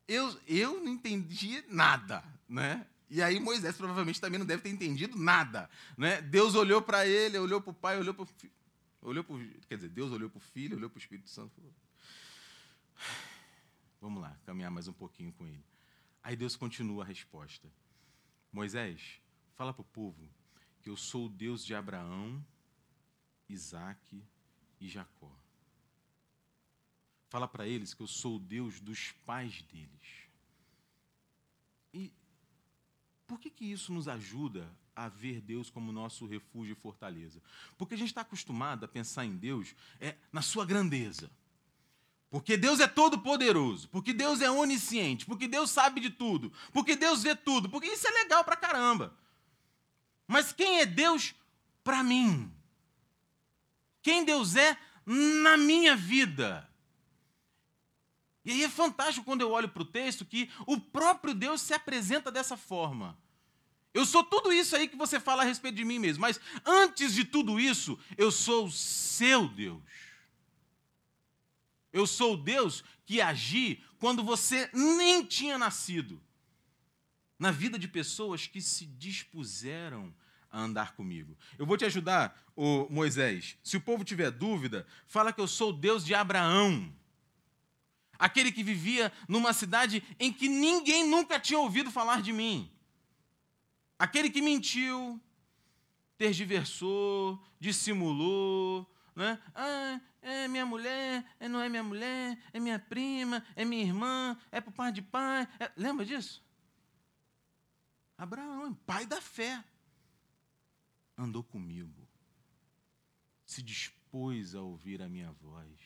Eu, 0.09 0.37
eu 0.47 0.83
não 0.83 0.93
entendi 0.93 1.63
nada, 1.69 2.25
né? 2.49 2.87
E 3.09 3.23
aí 3.23 3.39
Moisés 3.39 3.77
provavelmente 3.77 4.21
também 4.21 4.39
não 4.39 4.47
deve 4.47 4.63
ter 4.63 4.71
entendido 4.71 5.19
nada, 5.19 5.69
né? 5.97 6.23
Deus 6.23 6.55
olhou 6.55 6.81
para 6.81 7.07
ele, 7.07 7.39
olhou 7.39 7.61
para 7.61 7.71
o 7.71 7.75
pai, 7.75 7.99
olhou 7.99 8.15
para 8.15 8.23
o 8.23 8.27
filho, 8.27 8.53
olhou 9.03 9.25
para 9.25 9.37
quer 9.69 9.77
dizer, 9.77 9.89
Deus 9.89 10.13
olhou 10.13 10.31
para 10.31 10.39
o 10.39 10.41
filho, 10.41 10.77
olhou 10.77 10.89
para 10.89 10.97
o 10.97 11.01
Espírito 11.01 11.29
Santo. 11.29 11.55
Falou, 11.55 11.75
Vamos 14.01 14.21
lá, 14.21 14.37
caminhar 14.45 14.71
mais 14.71 14.89
um 14.89 14.93
pouquinho 14.93 15.33
com 15.33 15.47
ele. 15.47 15.65
Aí 16.23 16.35
Deus 16.35 16.57
continua 16.57 17.05
a 17.05 17.07
resposta. 17.07 17.69
Moisés, 18.53 19.21
fala 19.55 19.73
para 19.73 19.83
o 19.83 19.85
povo 19.85 20.29
que 20.83 20.91
eu 20.91 20.97
sou 20.97 21.27
o 21.27 21.29
Deus 21.29 21.65
de 21.65 21.75
Abraão, 21.75 22.45
Isaac 23.49 24.25
e 24.81 24.89
Jacó. 24.89 25.33
Fala 27.29 27.47
para 27.47 27.67
eles 27.67 27.95
que 27.95 28.03
eu 28.03 28.07
sou 28.07 28.37
o 28.37 28.41
Deus 28.41 28.81
dos 28.81 29.13
pais 29.25 29.63
deles. 29.63 30.29
E 31.95 32.13
por 33.27 33.39
que, 33.39 33.51
que 33.51 33.65
isso 33.65 33.93
nos 33.93 34.09
ajuda 34.09 34.69
a 34.95 35.09
ver 35.09 35.41
Deus 35.41 35.71
como 35.71 35.93
nosso 35.93 36.27
refúgio 36.27 36.73
e 36.73 36.81
fortaleza? 36.83 37.43
Porque 37.77 37.95
a 37.95 37.99
gente 37.99 38.09
está 38.09 38.21
acostumado 38.21 38.85
a 38.85 38.89
pensar 38.89 39.25
em 39.25 39.37
Deus 39.37 39.75
é, 40.01 40.17
na 40.33 40.43
sua 40.43 40.65
grandeza. 40.65 41.31
Porque 42.31 42.57
Deus 42.57 42.81
é 42.81 42.89
todo 42.89 43.19
poderoso, 43.19 43.89
porque 43.91 44.13
Deus 44.15 44.41
é 44.41 44.51
onisciente, 44.51 45.27
porque 45.27 45.47
Deus 45.47 45.71
sabe 45.71 46.01
de 46.01 46.09
tudo, 46.09 46.51
porque 46.73 46.97
Deus 46.97 47.23
vê 47.23 47.37
tudo, 47.37 47.69
porque 47.69 47.89
isso 47.89 48.09
é 48.09 48.11
legal 48.11 48.43
pra 48.43 48.57
caramba. 48.57 49.15
Mas 50.27 50.51
quem 50.51 50.79
é 50.81 50.87
Deus 50.87 51.35
para 51.85 52.03
mim? 52.03 52.51
Quem 54.01 54.25
Deus 54.25 54.57
é 54.57 54.79
na 55.05 55.59
minha 55.59 55.95
vida? 55.95 56.67
E 58.45 58.51
aí 58.51 58.65
é 58.65 58.69
fantástico 58.69 59.25
quando 59.25 59.43
eu 59.43 59.51
olho 59.51 59.69
para 59.69 59.83
o 59.83 59.87
texto 59.87 60.25
que 60.25 60.51
o 60.67 60.81
próprio 60.81 61.35
Deus 61.35 61.61
se 61.61 61.75
apresenta 61.75 62.31
dessa 62.31 62.57
forma. 62.57 63.17
Eu 63.95 64.07
sou 64.07 64.25
tudo 64.25 64.53
isso 64.53 64.75
aí 64.75 64.89
que 64.89 64.97
você 64.97 65.21
fala 65.21 65.43
a 65.43 65.45
respeito 65.45 65.77
de 65.77 65.85
mim 65.85 65.99
mesmo, 65.99 66.23
mas 66.23 66.41
antes 66.65 67.13
de 67.13 67.25
tudo 67.25 67.61
isso, 67.61 67.99
eu 68.17 68.31
sou 68.31 68.67
o 68.67 68.73
seu 68.73 69.47
Deus. 69.49 69.83
Eu 71.93 72.07
sou 72.07 72.35
o 72.35 72.37
Deus 72.39 72.83
que 73.05 73.21
agi 73.21 73.83
quando 73.99 74.25
você 74.25 74.71
nem 74.73 75.25
tinha 75.25 75.59
nascido. 75.59 76.21
Na 77.39 77.51
vida 77.51 77.79
de 77.79 77.87
pessoas 77.87 78.47
que 78.47 78.63
se 78.63 78.87
dispuseram 78.87 80.15
a 80.51 80.61
andar 80.61 80.95
comigo. 80.95 81.37
Eu 81.59 81.67
vou 81.67 81.77
te 81.77 81.85
ajudar, 81.85 82.41
Moisés. 82.89 83.57
Se 83.63 83.77
o 83.77 83.81
povo 83.81 84.05
tiver 84.05 84.31
dúvida, 84.31 84.87
fala 85.07 85.33
que 85.33 85.41
eu 85.41 85.49
sou 85.49 85.71
o 85.71 85.73
Deus 85.73 86.05
de 86.05 86.15
Abraão. 86.15 86.91
Aquele 88.19 88.53
que 88.53 88.63
vivia 88.63 89.13
numa 89.27 89.53
cidade 89.53 90.03
em 90.19 90.33
que 90.33 90.49
ninguém 90.49 91.07
nunca 91.09 91.41
tinha 91.41 91.59
ouvido 91.59 91.91
falar 91.91 92.23
de 92.23 92.33
mim. 92.33 92.71
Aquele 94.03 94.29
que 94.29 94.43
mentiu, 94.43 95.23
tergiversou, 96.19 97.41
dissimulou, 97.61 98.85
né? 99.15 99.41
Ah, 99.55 100.01
é 100.21 100.49
minha 100.49 100.67
mulher, 100.67 101.25
é, 101.39 101.49
não 101.49 101.61
é 101.61 101.69
minha 101.69 101.85
mulher, 101.85 102.37
é 102.53 102.59
minha 102.59 102.81
prima, 102.81 103.47
é 103.55 103.65
minha 103.65 103.85
irmã, 103.85 104.37
é 104.51 104.61
por 104.61 104.73
pai 104.73 104.91
de 104.91 105.03
pai. 105.03 105.47
É... 105.61 105.71
Lembra 105.77 106.05
disso? 106.05 106.45
Abraão, 108.19 108.75
pai 108.75 109.07
da 109.07 109.21
fé, 109.21 109.63
andou 111.17 111.45
comigo, 111.45 112.09
se 113.47 113.63
dispôs 113.63 114.57
a 114.57 114.63
ouvir 114.63 115.01
a 115.01 115.09
minha 115.09 115.31
voz, 115.31 115.79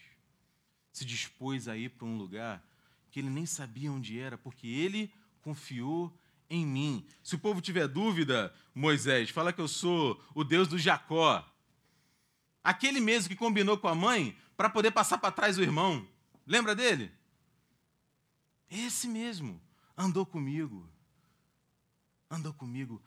se 0.90 1.04
dispôs 1.04 1.68
a 1.68 1.76
ir 1.76 1.90
para 1.90 2.06
um 2.06 2.16
lugar 2.16 2.66
que 3.10 3.20
ele 3.20 3.28
nem 3.28 3.44
sabia 3.44 3.92
onde 3.92 4.18
era, 4.18 4.38
porque 4.38 4.66
ele 4.66 5.12
confiou 5.42 6.18
em 6.48 6.66
mim. 6.66 7.06
Se 7.22 7.34
o 7.34 7.38
povo 7.38 7.60
tiver 7.60 7.88
dúvida, 7.88 8.54
Moisés, 8.74 9.30
fala 9.30 9.52
que 9.52 9.60
eu 9.60 9.68
sou 9.68 10.22
o 10.34 10.44
Deus 10.44 10.68
do 10.68 10.78
Jacó. 10.78 11.44
Aquele 12.62 13.00
mesmo 13.00 13.28
que 13.28 13.36
combinou 13.36 13.78
com 13.78 13.88
a 13.88 13.94
mãe 13.94 14.36
para 14.56 14.70
poder 14.70 14.90
passar 14.90 15.18
para 15.18 15.32
trás 15.32 15.58
o 15.58 15.62
irmão. 15.62 16.06
Lembra 16.46 16.74
dele? 16.74 17.12
Esse 18.70 19.06
mesmo 19.06 19.60
andou 19.96 20.26
comigo. 20.26 20.88
Andou 22.30 22.52
comigo, 22.52 23.02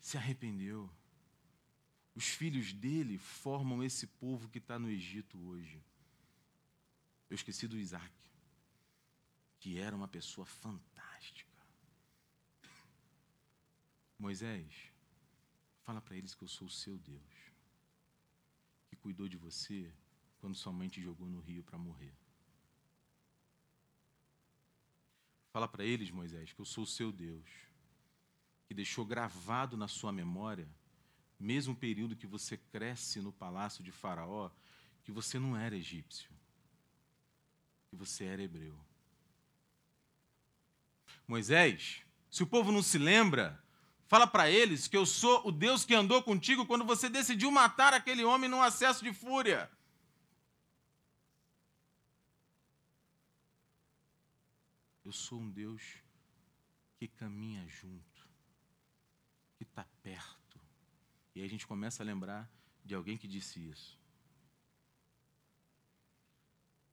se 0.00 0.16
arrependeu. 0.16 0.90
Os 2.14 2.26
filhos 2.26 2.72
dele 2.72 3.18
formam 3.18 3.82
esse 3.82 4.06
povo 4.06 4.48
que 4.48 4.58
está 4.58 4.78
no 4.78 4.90
Egito 4.90 5.38
hoje. 5.48 5.82
Eu 7.28 7.34
esqueci 7.34 7.66
do 7.66 7.78
Isaac, 7.78 8.12
que 9.58 9.78
era 9.78 9.96
uma 9.96 10.06
pessoa 10.06 10.44
fantástica. 10.44 10.93
Moisés, 14.24 14.90
fala 15.82 16.00
para 16.00 16.16
eles 16.16 16.34
que 16.34 16.42
eu 16.42 16.48
sou 16.48 16.66
o 16.66 16.70
seu 16.70 16.96
Deus, 16.96 17.52
que 18.88 18.96
cuidou 18.96 19.28
de 19.28 19.36
você 19.36 19.92
quando 20.38 20.56
sua 20.56 20.72
mãe 20.72 20.88
te 20.88 20.98
jogou 20.98 21.28
no 21.28 21.40
rio 21.40 21.62
para 21.62 21.76
morrer. 21.76 22.14
Fala 25.52 25.68
para 25.68 25.84
eles, 25.84 26.10
Moisés, 26.10 26.54
que 26.54 26.58
eu 26.58 26.64
sou 26.64 26.84
o 26.84 26.86
seu 26.86 27.12
Deus, 27.12 27.46
que 28.66 28.72
deixou 28.72 29.04
gravado 29.04 29.76
na 29.76 29.88
sua 29.88 30.10
memória, 30.10 30.66
mesmo 31.38 31.76
período 31.76 32.16
que 32.16 32.26
você 32.26 32.56
cresce 32.56 33.20
no 33.20 33.30
palácio 33.30 33.84
de 33.84 33.92
Faraó, 33.92 34.50
que 35.02 35.12
você 35.12 35.38
não 35.38 35.54
era 35.54 35.76
egípcio, 35.76 36.30
que 37.90 37.94
você 37.94 38.24
era 38.24 38.42
hebreu. 38.42 38.74
Moisés, 41.28 42.06
se 42.30 42.42
o 42.42 42.46
povo 42.46 42.72
não 42.72 42.82
se 42.82 42.96
lembra, 42.96 43.62
Fala 44.06 44.26
para 44.26 44.50
eles 44.50 44.86
que 44.86 44.96
eu 44.96 45.06
sou 45.06 45.46
o 45.46 45.50
Deus 45.50 45.84
que 45.84 45.94
andou 45.94 46.22
contigo 46.22 46.66
quando 46.66 46.84
você 46.84 47.08
decidiu 47.08 47.50
matar 47.50 47.94
aquele 47.94 48.24
homem 48.24 48.48
num 48.48 48.62
acesso 48.62 49.02
de 49.02 49.12
fúria. 49.12 49.70
Eu 55.04 55.12
sou 55.12 55.40
um 55.40 55.50
Deus 55.50 55.82
que 56.96 57.08
caminha 57.08 57.66
junto, 57.68 58.28
que 59.56 59.64
está 59.64 59.84
perto. 60.02 60.60
E 61.34 61.40
aí 61.40 61.46
a 61.46 61.50
gente 61.50 61.66
começa 61.66 62.02
a 62.02 62.06
lembrar 62.06 62.50
de 62.84 62.94
alguém 62.94 63.16
que 63.16 63.26
disse 63.26 63.58
isso. 63.68 63.98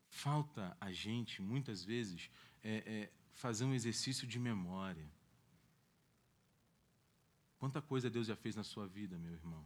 Falta 0.09 0.75
a 0.79 0.91
gente, 0.91 1.41
muitas 1.41 1.83
vezes, 1.83 2.29
é, 2.63 2.83
é, 2.85 3.11
fazer 3.33 3.63
um 3.63 3.73
exercício 3.73 4.27
de 4.27 4.39
memória. 4.39 5.09
Quanta 7.61 7.79
coisa 7.79 8.09
Deus 8.09 8.25
já 8.25 8.35
fez 8.35 8.55
na 8.55 8.63
sua 8.63 8.87
vida, 8.87 9.19
meu 9.19 9.33
irmão. 9.33 9.63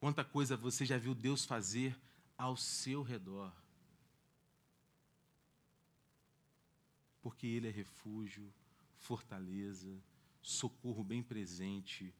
Quanta 0.00 0.24
coisa 0.24 0.56
você 0.56 0.86
já 0.86 0.96
viu 0.96 1.14
Deus 1.14 1.44
fazer 1.44 1.94
ao 2.38 2.56
seu 2.56 3.02
redor. 3.02 3.52
Porque 7.20 7.46
Ele 7.46 7.68
é 7.68 7.70
refúgio, 7.70 8.50
fortaleza, 8.96 10.02
socorro 10.40 11.04
bem 11.04 11.22
presente 11.22 12.14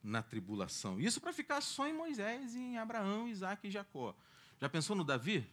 na 0.00 0.22
tribulação. 0.22 1.00
Isso 1.00 1.20
para 1.20 1.32
ficar 1.32 1.60
só 1.60 1.88
em 1.88 1.92
Moisés, 1.92 2.54
em 2.54 2.78
Abraão, 2.78 3.26
Isaac 3.26 3.66
e 3.66 3.70
Jacó. 3.72 4.14
Já 4.60 4.68
pensou 4.68 4.94
no 4.94 5.02
Davi? 5.02 5.44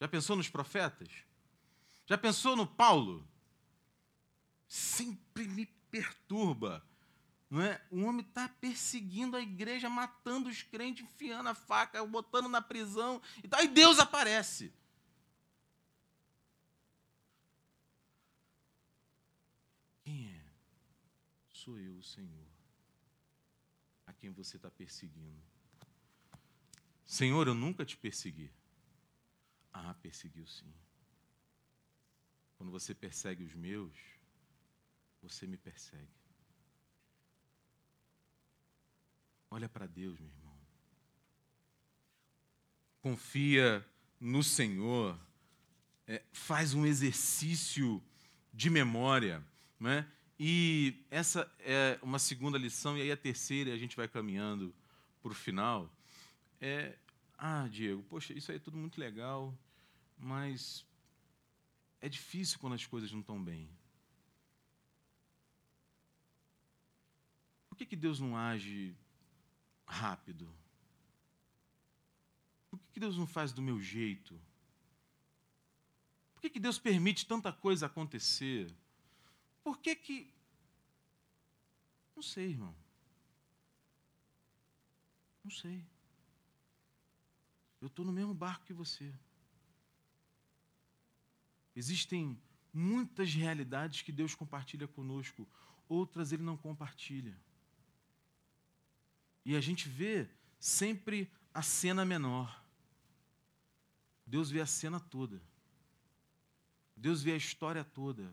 Já 0.00 0.08
pensou 0.08 0.34
nos 0.34 0.48
profetas? 0.48 1.24
Já 2.06 2.18
pensou 2.18 2.56
no 2.56 2.66
Paulo? 2.66 3.24
Sempre 4.70 5.48
me 5.48 5.66
perturba. 5.90 6.86
Não 7.50 7.60
é? 7.60 7.84
O 7.90 8.02
homem 8.02 8.24
está 8.24 8.48
perseguindo 8.48 9.36
a 9.36 9.40
igreja, 9.40 9.90
matando 9.90 10.48
os 10.48 10.62
crentes, 10.62 11.04
enfiando 11.04 11.48
a 11.48 11.54
faca, 11.54 12.06
botando 12.06 12.48
na 12.48 12.62
prisão. 12.62 13.20
E 13.42 13.48
aí 13.52 13.66
Deus 13.66 13.98
aparece. 13.98 14.72
Quem 20.04 20.32
é? 20.32 20.44
Sou 21.48 21.76
eu, 21.76 21.96
o 21.96 22.02
Senhor, 22.04 22.46
a 24.06 24.12
quem 24.12 24.30
você 24.30 24.56
está 24.56 24.70
perseguindo. 24.70 25.42
Senhor, 27.04 27.48
eu 27.48 27.54
nunca 27.54 27.84
te 27.84 27.96
persegui. 27.96 28.52
Ah, 29.72 29.94
perseguiu 29.94 30.46
sim. 30.46 30.72
Quando 32.56 32.70
você 32.70 32.94
persegue 32.94 33.42
os 33.42 33.54
meus, 33.54 34.19
você 35.22 35.46
me 35.46 35.56
persegue. 35.56 36.08
Olha 39.50 39.68
para 39.68 39.86
Deus, 39.86 40.18
meu 40.18 40.28
irmão. 40.28 40.58
Confia 43.00 43.84
no 44.20 44.42
Senhor. 44.42 45.18
É, 46.06 46.22
faz 46.32 46.74
um 46.74 46.86
exercício 46.86 48.02
de 48.52 48.70
memória. 48.70 49.44
Né? 49.78 50.06
E 50.38 51.04
essa 51.10 51.50
é 51.60 51.98
uma 52.02 52.18
segunda 52.18 52.56
lição, 52.56 52.96
e 52.96 53.02
aí 53.02 53.12
a 53.12 53.16
terceira, 53.16 53.70
e 53.70 53.72
a 53.72 53.78
gente 53.78 53.96
vai 53.96 54.08
caminhando 54.08 54.74
para 55.22 55.32
o 55.32 55.34
final. 55.34 55.92
É, 56.60 56.96
ah, 57.36 57.66
Diego, 57.68 58.02
poxa, 58.04 58.32
isso 58.32 58.50
aí 58.50 58.56
é 58.56 58.60
tudo 58.60 58.76
muito 58.76 59.00
legal, 59.00 59.56
mas 60.18 60.84
é 62.00 62.08
difícil 62.08 62.58
quando 62.58 62.74
as 62.74 62.86
coisas 62.86 63.10
não 63.12 63.20
estão 63.20 63.42
bem. 63.42 63.70
Que, 67.80 67.86
que 67.86 67.96
Deus 67.96 68.20
não 68.20 68.36
age 68.36 68.94
rápido? 69.86 70.54
Por 72.68 72.78
que, 72.78 72.92
que 72.92 73.00
Deus 73.00 73.16
não 73.16 73.26
faz 73.26 73.52
do 73.52 73.62
meu 73.62 73.80
jeito? 73.80 74.38
Por 76.34 76.42
que, 76.42 76.50
que 76.50 76.60
Deus 76.60 76.78
permite 76.78 77.26
tanta 77.26 77.50
coisa 77.50 77.86
acontecer? 77.86 78.70
Por 79.64 79.78
que 79.78 79.96
que. 79.96 80.30
Não 82.14 82.22
sei, 82.22 82.50
irmão. 82.50 82.76
Não 85.42 85.50
sei. 85.50 85.82
Eu 87.80 87.86
estou 87.86 88.04
no 88.04 88.12
mesmo 88.12 88.34
barco 88.34 88.66
que 88.66 88.74
você. 88.74 89.10
Existem 91.74 92.38
muitas 92.74 93.32
realidades 93.32 94.02
que 94.02 94.12
Deus 94.12 94.34
compartilha 94.34 94.86
conosco, 94.86 95.48
outras 95.88 96.30
Ele 96.30 96.42
não 96.42 96.58
compartilha. 96.58 97.34
E 99.44 99.56
a 99.56 99.60
gente 99.60 99.88
vê 99.88 100.28
sempre 100.58 101.30
a 101.52 101.62
cena 101.62 102.04
menor. 102.04 102.62
Deus 104.26 104.50
vê 104.50 104.60
a 104.60 104.66
cena 104.66 105.00
toda. 105.00 105.40
Deus 106.96 107.22
vê 107.22 107.32
a 107.32 107.36
história 107.36 107.82
toda. 107.82 108.32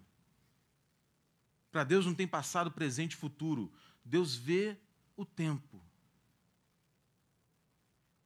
Para 1.72 1.84
Deus 1.84 2.06
não 2.06 2.13
tem 2.13 2.28
passado, 2.28 2.72
presente 2.72 3.13
e 3.13 3.17
futuro. 3.17 3.72
Deus 4.04 4.36
vê 4.36 4.78
o 5.15 5.26
tempo. 5.26 5.82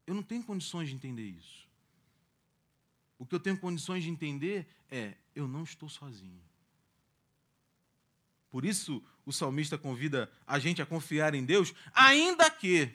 Eu 0.06 0.14
não 0.14 0.24
tenho 0.24 0.44
condições 0.44 0.90
de 0.90 0.96
entender 0.96 1.26
isso. 1.26 1.70
O 3.18 3.26
que 3.26 3.36
eu 3.36 3.40
tenho 3.40 3.58
condições 3.58 4.04
de 4.04 4.10
entender 4.10 4.68
é: 4.90 5.16
eu 5.36 5.48
não 5.48 5.64
estou 5.64 5.88
sozinho. 5.88 6.42
Por 8.52 8.66
isso, 8.66 9.02
o 9.26 9.32
salmista 9.32 9.78
convida 9.78 10.30
a 10.46 10.60
gente 10.60 10.82
a 10.82 10.86
confiar 10.86 11.34
em 11.34 11.46
Deus, 11.46 11.74
ainda 11.94 12.50
que, 12.50 12.92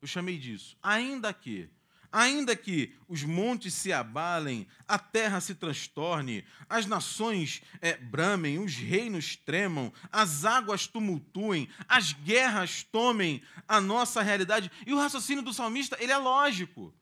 eu 0.00 0.08
chamei 0.08 0.38
disso, 0.38 0.76
ainda 0.82 1.32
que 1.32 1.70
Ainda 2.10 2.56
que 2.56 2.94
os 3.06 3.22
montes 3.22 3.74
se 3.74 3.92
abalem, 3.92 4.66
a 4.86 4.98
terra 4.98 5.42
se 5.42 5.54
transtorne, 5.54 6.42
as 6.66 6.86
nações 6.86 7.62
é, 7.82 7.98
bramem, 7.98 8.58
os 8.58 8.74
reinos 8.74 9.36
tremam, 9.36 9.92
as 10.10 10.46
águas 10.46 10.86
tumultuem, 10.86 11.68
as 11.86 12.14
guerras 12.14 12.82
tomem 12.82 13.42
a 13.66 13.78
nossa 13.78 14.22
realidade. 14.22 14.70
E 14.86 14.92
o 14.94 14.98
raciocínio 14.98 15.42
do 15.42 15.52
salmista, 15.52 15.98
ele 16.00 16.10
é 16.10 16.16
lógico. 16.16 16.94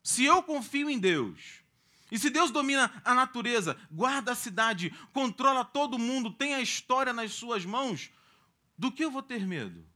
Se 0.00 0.24
eu 0.24 0.40
confio 0.44 0.88
em 0.88 1.00
Deus, 1.00 1.59
e 2.10 2.18
se 2.18 2.30
Deus 2.30 2.50
domina 2.50 2.90
a 3.04 3.14
natureza, 3.14 3.76
guarda 3.90 4.32
a 4.32 4.36
cidade, 4.36 4.94
controla 5.12 5.64
todo 5.64 5.98
mundo, 5.98 6.32
tem 6.32 6.54
a 6.54 6.60
história 6.60 7.12
nas 7.12 7.32
suas 7.32 7.64
mãos, 7.64 8.10
do 8.76 8.90
que 8.90 9.04
eu 9.04 9.10
vou 9.10 9.22
ter 9.22 9.46
medo? 9.46 9.86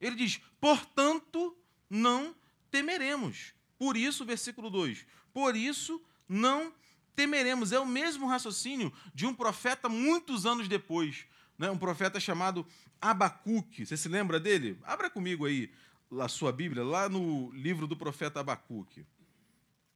Ele 0.00 0.16
diz: 0.16 0.40
portanto, 0.60 1.56
não 1.88 2.34
temeremos. 2.70 3.54
Por 3.78 3.96
isso, 3.96 4.24
versículo 4.24 4.70
2: 4.70 5.06
Por 5.32 5.56
isso 5.56 6.02
não 6.28 6.72
temeremos. 7.14 7.72
É 7.72 7.80
o 7.80 7.86
mesmo 7.86 8.26
raciocínio 8.26 8.92
de 9.14 9.26
um 9.26 9.34
profeta 9.34 9.88
muitos 9.88 10.44
anos 10.44 10.68
depois, 10.68 11.26
né? 11.58 11.70
um 11.70 11.78
profeta 11.78 12.20
chamado 12.20 12.66
Abacuque. 13.00 13.86
Você 13.86 13.96
se 13.96 14.08
lembra 14.08 14.38
dele? 14.38 14.78
Abra 14.84 15.08
comigo 15.08 15.46
aí 15.46 15.72
a 16.20 16.28
sua 16.28 16.52
Bíblia, 16.52 16.84
lá 16.84 17.08
no 17.08 17.50
livro 17.52 17.86
do 17.86 17.96
profeta 17.96 18.40
Abacuque. 18.40 19.04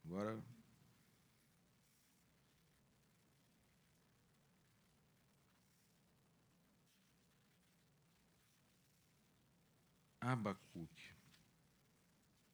Agora. 0.05 0.50
Abacuque 10.21 11.11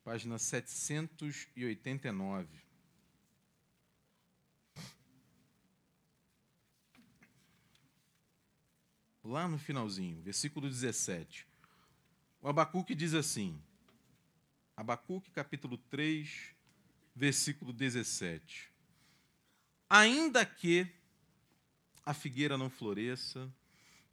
página 0.07 0.39
789. 0.39 2.47
Lá 9.21 9.49
no 9.49 9.59
finalzinho, 9.59 10.21
versículo 10.21 10.69
17. 10.69 11.45
O 12.41 12.47
Abacuque 12.47 12.95
diz 12.95 13.13
assim: 13.13 13.61
Abacuque, 14.77 15.29
capítulo 15.29 15.77
3, 15.77 16.55
versículo 17.13 17.73
17. 17.73 18.71
Ainda 19.89 20.45
que 20.45 20.89
a 22.05 22.13
figueira 22.13 22.57
não 22.57 22.69
floresça, 22.69 23.53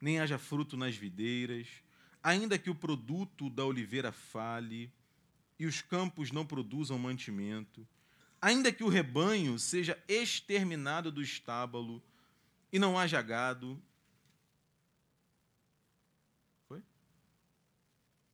nem 0.01 0.19
haja 0.19 0.37
fruto 0.37 0.75
nas 0.75 0.97
videiras, 0.97 1.84
ainda 2.25 2.57
que 2.57 2.71
o 2.71 2.75
produto 2.75 3.51
da 3.51 3.63
oliveira 3.63 4.11
fale, 4.11 4.91
e 5.59 5.67
os 5.67 5.79
campos 5.79 6.31
não 6.31 6.43
produzam 6.43 6.97
mantimento, 6.97 7.87
ainda 8.41 8.71
que 8.71 8.83
o 8.83 8.89
rebanho 8.89 9.59
seja 9.59 9.95
exterminado 10.07 11.11
do 11.11 11.21
estábulo 11.21 12.01
e 12.73 12.79
não 12.79 12.97
haja 12.97 13.21
gado. 13.21 13.79
Foi? 16.67 16.79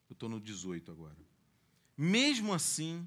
Eu 0.09 0.13
estou 0.13 0.29
no 0.29 0.39
18 0.39 0.89
agora. 0.89 1.17
Mesmo 1.97 2.53
assim, 2.53 3.05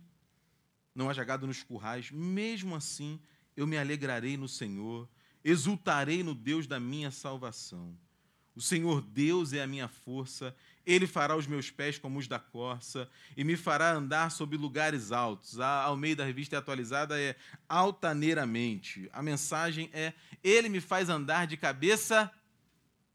não 0.94 1.08
haja 1.08 1.24
gado 1.24 1.46
nos 1.46 1.62
currais, 1.62 2.10
mesmo 2.10 2.76
assim 2.76 3.18
eu 3.56 3.66
me 3.66 3.78
alegrarei 3.78 4.36
no 4.36 4.46
Senhor, 4.46 5.08
exultarei 5.42 6.22
no 6.22 6.34
Deus 6.34 6.66
da 6.66 6.78
minha 6.78 7.10
salvação. 7.10 7.98
O 8.54 8.60
Senhor 8.60 9.00
Deus 9.00 9.52
é 9.54 9.62
a 9.62 9.66
minha 9.66 9.88
força 9.88 10.54
ele 10.86 11.06
fará 11.06 11.34
os 11.36 11.46
meus 11.46 11.70
pés 11.70 11.98
como 11.98 12.18
os 12.18 12.28
da 12.28 12.38
corça 12.38 13.08
e 13.36 13.42
me 13.42 13.56
fará 13.56 13.92
andar 13.92 14.30
sobre 14.30 14.56
lugares 14.56 15.12
altos. 15.12 15.58
A 15.58 15.82
ao 15.82 15.96
meio 15.96 16.16
da 16.16 16.24
revista 16.24 16.58
atualizada 16.58 17.18
é 17.18 17.36
altaneiramente. 17.68 19.08
A 19.12 19.22
mensagem 19.22 19.88
é: 19.92 20.12
Ele 20.42 20.68
me 20.68 20.80
faz 20.80 21.08
andar 21.08 21.46
de 21.46 21.56
cabeça 21.56 22.30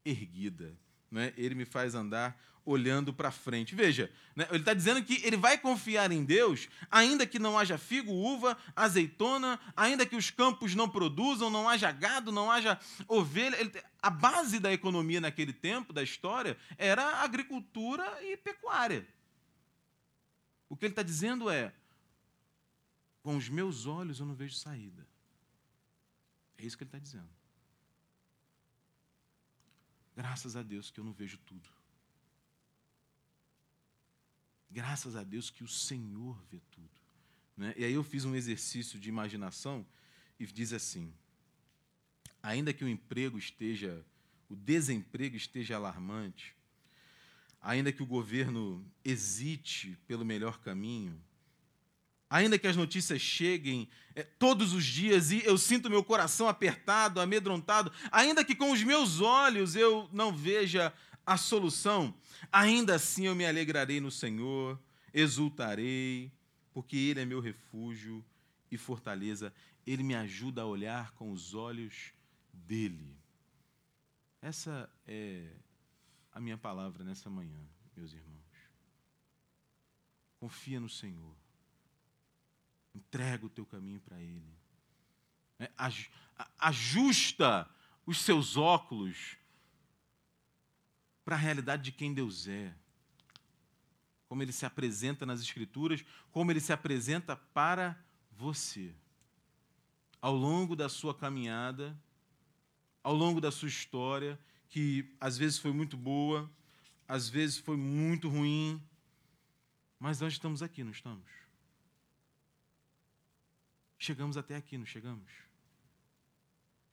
erguida. 0.04 0.74
Né? 1.10 1.32
Ele 1.36 1.54
me 1.54 1.64
faz 1.64 1.94
andar 1.94 2.40
olhando 2.64 3.12
para 3.12 3.30
frente. 3.30 3.74
Veja, 3.74 4.10
né? 4.34 4.46
ele 4.50 4.58
está 4.58 4.74
dizendo 4.74 5.02
que 5.02 5.20
ele 5.24 5.36
vai 5.36 5.58
confiar 5.58 6.10
em 6.12 6.24
Deus, 6.24 6.68
ainda 6.90 7.26
que 7.26 7.38
não 7.38 7.58
haja 7.58 7.78
figo, 7.78 8.12
uva, 8.12 8.56
azeitona, 8.74 9.58
ainda 9.76 10.06
que 10.06 10.16
os 10.16 10.30
campos 10.30 10.74
não 10.74 10.88
produzam, 10.88 11.50
não 11.50 11.68
haja 11.68 11.90
gado, 11.90 12.30
não 12.30 12.50
haja 12.50 12.78
ovelha. 13.08 13.56
Ele, 13.60 13.72
a 14.02 14.10
base 14.10 14.58
da 14.58 14.72
economia 14.72 15.20
naquele 15.20 15.52
tempo, 15.52 15.92
da 15.92 16.02
história, 16.02 16.56
era 16.76 17.22
agricultura 17.22 18.04
e 18.22 18.36
pecuária. 18.36 19.06
O 20.68 20.76
que 20.76 20.86
ele 20.86 20.92
está 20.92 21.02
dizendo 21.02 21.50
é: 21.50 21.72
com 23.22 23.36
os 23.36 23.48
meus 23.48 23.86
olhos 23.86 24.20
eu 24.20 24.26
não 24.26 24.34
vejo 24.34 24.54
saída. 24.54 25.06
É 26.56 26.64
isso 26.64 26.76
que 26.76 26.84
ele 26.84 26.88
está 26.88 26.98
dizendo. 26.98 27.28
Graças 30.14 30.54
a 30.54 30.62
Deus 30.62 30.90
que 30.90 31.00
eu 31.00 31.04
não 31.04 31.12
vejo 31.12 31.38
tudo. 31.38 31.79
Graças 34.70 35.16
a 35.16 35.24
Deus 35.24 35.50
que 35.50 35.64
o 35.64 35.68
Senhor 35.68 36.40
vê 36.50 36.60
tudo. 36.70 36.90
Né? 37.56 37.74
E 37.76 37.84
aí 37.84 37.92
eu 37.92 38.04
fiz 38.04 38.24
um 38.24 38.36
exercício 38.36 38.98
de 38.98 39.08
imaginação 39.08 39.84
e 40.38 40.46
diz 40.46 40.72
assim: 40.72 41.12
ainda 42.42 42.72
que 42.72 42.84
o 42.84 42.88
emprego 42.88 43.36
esteja, 43.36 44.04
o 44.48 44.54
desemprego 44.54 45.36
esteja 45.36 45.76
alarmante, 45.76 46.54
ainda 47.60 47.92
que 47.92 48.02
o 48.02 48.06
governo 48.06 48.84
hesite 49.04 49.98
pelo 50.06 50.24
melhor 50.24 50.60
caminho, 50.60 51.20
ainda 52.30 52.58
que 52.58 52.68
as 52.68 52.76
notícias 52.76 53.20
cheguem 53.20 53.88
é, 54.14 54.22
todos 54.22 54.72
os 54.72 54.84
dias 54.84 55.32
e 55.32 55.44
eu 55.44 55.58
sinto 55.58 55.90
meu 55.90 56.04
coração 56.04 56.48
apertado, 56.48 57.20
amedrontado, 57.20 57.92
ainda 58.10 58.44
que 58.44 58.54
com 58.54 58.70
os 58.70 58.82
meus 58.84 59.20
olhos 59.20 59.74
eu 59.74 60.08
não 60.12 60.32
veja 60.32 60.94
a 61.30 61.36
solução, 61.36 62.12
ainda 62.50 62.96
assim 62.96 63.26
eu 63.26 63.36
me 63.36 63.46
alegrarei 63.46 64.00
no 64.00 64.10
Senhor, 64.10 64.76
exultarei, 65.14 66.32
porque 66.72 66.96
Ele 66.96 67.20
é 67.20 67.24
meu 67.24 67.38
refúgio 67.38 68.24
e 68.68 68.76
fortaleza, 68.76 69.54
Ele 69.86 70.02
me 70.02 70.16
ajuda 70.16 70.62
a 70.62 70.66
olhar 70.66 71.12
com 71.12 71.30
os 71.30 71.54
olhos 71.54 72.12
dele. 72.52 73.16
Essa 74.42 74.90
é 75.06 75.52
a 76.32 76.40
minha 76.40 76.58
palavra 76.58 77.04
nessa 77.04 77.30
manhã, 77.30 77.60
meus 77.94 78.12
irmãos. 78.12 78.40
Confia 80.40 80.80
no 80.80 80.88
Senhor. 80.88 81.36
Entrega 82.92 83.46
o 83.46 83.50
teu 83.50 83.64
caminho 83.64 84.00
para 84.00 84.20
Ele. 84.20 84.58
É, 85.60 85.70
ajusta 86.58 87.70
os 88.04 88.18
seus 88.18 88.56
óculos 88.56 89.38
para 91.24 91.36
a 91.36 91.38
realidade 91.38 91.82
de 91.82 91.92
quem 91.92 92.12
Deus 92.12 92.48
é. 92.48 92.74
Como 94.28 94.42
ele 94.42 94.52
se 94.52 94.64
apresenta 94.64 95.26
nas 95.26 95.40
Escrituras, 95.40 96.04
como 96.30 96.50
ele 96.50 96.60
se 96.60 96.72
apresenta 96.72 97.36
para 97.36 97.98
você. 98.30 98.94
Ao 100.20 100.34
longo 100.34 100.76
da 100.76 100.88
sua 100.88 101.14
caminhada, 101.14 101.98
ao 103.02 103.14
longo 103.14 103.40
da 103.40 103.50
sua 103.50 103.68
história, 103.68 104.38
que 104.68 105.14
às 105.20 105.36
vezes 105.36 105.58
foi 105.58 105.72
muito 105.72 105.96
boa, 105.96 106.50
às 107.08 107.28
vezes 107.28 107.58
foi 107.58 107.76
muito 107.76 108.28
ruim, 108.28 108.80
mas 109.98 110.20
nós 110.20 110.32
estamos 110.32 110.62
aqui, 110.62 110.84
não 110.84 110.92
estamos? 110.92 111.28
Chegamos 113.98 114.36
até 114.36 114.56
aqui, 114.56 114.78
não 114.78 114.86
chegamos? 114.86 115.30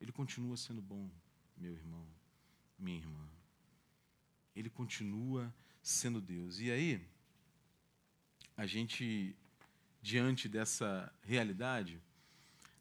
Ele 0.01 0.11
continua 0.11 0.57
sendo 0.57 0.81
bom, 0.81 1.09
meu 1.55 1.71
irmão, 1.71 2.05
minha 2.77 2.97
irmã. 2.97 3.36
Ele 4.57 4.71
continua 4.71 5.53
sendo 5.83 6.19
Deus. 6.19 6.59
E 6.59 6.71
aí, 6.71 6.99
a 8.57 8.65
gente, 8.65 9.35
diante 10.01 10.49
dessa 10.49 11.13
realidade, 11.21 12.01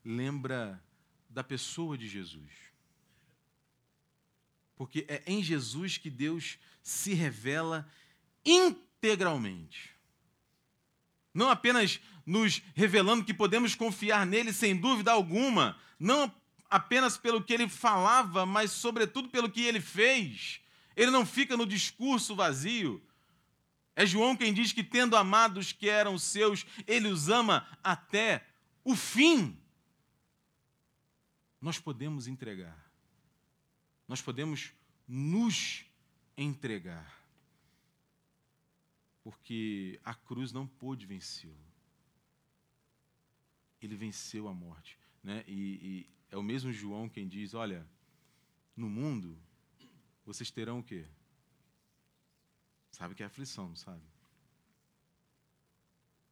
lembra 0.03 0.83
da 1.29 1.45
pessoa 1.45 1.99
de 1.99 2.09
Jesus. 2.09 2.51
Porque 4.75 5.05
é 5.07 5.23
em 5.27 5.43
Jesus 5.43 5.99
que 5.99 6.09
Deus 6.09 6.59
se 6.83 7.13
revela 7.13 7.87
integralmente. 8.43 9.91
Não 11.35 11.51
apenas 11.51 12.01
nos 12.25 12.63
revelando 12.75 13.23
que 13.23 13.35
podemos 13.35 13.75
confiar 13.75 14.25
nele 14.25 14.51
sem 14.51 14.75
dúvida 14.75 15.13
alguma, 15.13 15.79
não 16.01 16.35
apenas 16.71 17.19
pelo 17.19 17.45
que 17.45 17.53
ele 17.53 17.69
falava, 17.69 18.47
mas 18.47 18.71
sobretudo 18.71 19.29
pelo 19.29 19.51
que 19.51 19.61
ele 19.61 19.81
fez. 19.81 20.63
Ele 20.97 21.11
não 21.11 21.27
fica 21.27 21.57
no 21.57 21.67
discurso 21.67 22.35
vazio. 22.35 23.03
É 23.95 24.07
João 24.07 24.37
quem 24.37 24.53
diz 24.53 24.73
que, 24.73 24.83
tendo 24.83 25.15
amados 25.15 25.73
que 25.73 25.89
eram 25.89 26.19
seus, 26.19 26.67
ele 26.87 27.09
os 27.09 27.29
ama 27.29 27.67
até 27.85 28.47
o 28.83 28.97
fim. 28.97 29.57
Nós 31.61 31.79
podemos 31.79 32.27
entregar, 32.27 32.91
nós 34.09 34.23
podemos 34.23 34.73
nos 35.07 35.85
entregar, 36.37 37.21
porque 39.23 39.99
a 40.05 40.15
cruz 40.15 40.53
não 40.53 40.67
pôde 40.67 41.07
vencê-lo. 41.07 41.57
Ele 43.81 43.97
venceu 43.97 44.49
a 44.49 44.55
morte. 44.55 44.99
Né? 45.23 45.45
E, 45.47 45.53
e 45.53 46.11
é 46.31 46.37
o 46.37 46.43
mesmo 46.43 46.73
João 46.73 47.09
quem 47.09 47.27
diz: 47.27 47.55
Olha, 47.55 47.87
no 48.77 48.89
mundo 48.89 49.39
vocês 50.27 50.51
terão 50.51 50.81
o 50.81 50.85
quê? 50.85 51.07
Sabe 52.91 53.15
que 53.15 53.23
é 53.23 53.27
aflição, 53.27 53.69
não 53.69 53.77
sabe? 53.77 54.03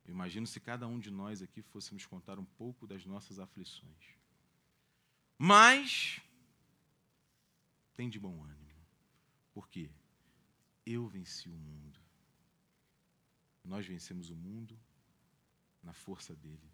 Eu 0.04 0.12
imagino 0.12 0.46
se 0.46 0.60
cada 0.60 0.86
um 0.86 0.98
de 0.98 1.10
nós 1.10 1.40
aqui 1.40 1.62
fôssemos 1.62 2.04
contar 2.04 2.38
um 2.38 2.44
pouco 2.44 2.86
das 2.86 3.06
nossas 3.06 3.38
aflições. 3.38 4.18
Mas 5.38 6.20
tem 7.94 8.10
de 8.10 8.18
bom 8.18 8.42
ânimo. 8.42 8.74
Porque 9.52 9.90
eu 10.84 11.06
venci 11.06 11.48
o 11.48 11.56
mundo. 11.56 12.00
Nós 13.64 13.86
vencemos 13.86 14.28
o 14.28 14.36
mundo 14.36 14.78
na 15.82 15.94
força 15.94 16.34
dele. 16.34 16.70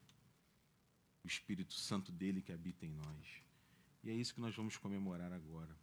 O 1.23 1.27
Espírito 1.27 1.75
Santo 1.75 2.11
dele 2.11 2.41
que 2.41 2.53
habita 2.53 2.87
em 2.87 2.93
nós. 2.93 3.43
E 4.03 4.11
é 4.11 4.15
isso 4.15 4.35
que 4.35 4.41
nós 4.41 4.57
vamos 4.57 4.77
comemorar 4.77 5.33
agora. 5.33 5.77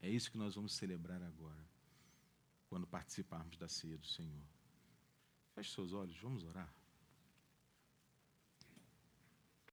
É 0.00 0.08
isso 0.08 0.30
que 0.30 0.38
nós 0.38 0.54
vamos 0.54 0.74
celebrar 0.74 1.22
agora, 1.22 1.66
quando 2.68 2.86
participarmos 2.86 3.56
da 3.56 3.68
ceia 3.68 3.98
do 3.98 4.06
Senhor. 4.06 4.44
Feche 5.54 5.72
seus 5.74 5.92
olhos, 5.92 6.16
vamos 6.18 6.44
orar. 6.44 6.72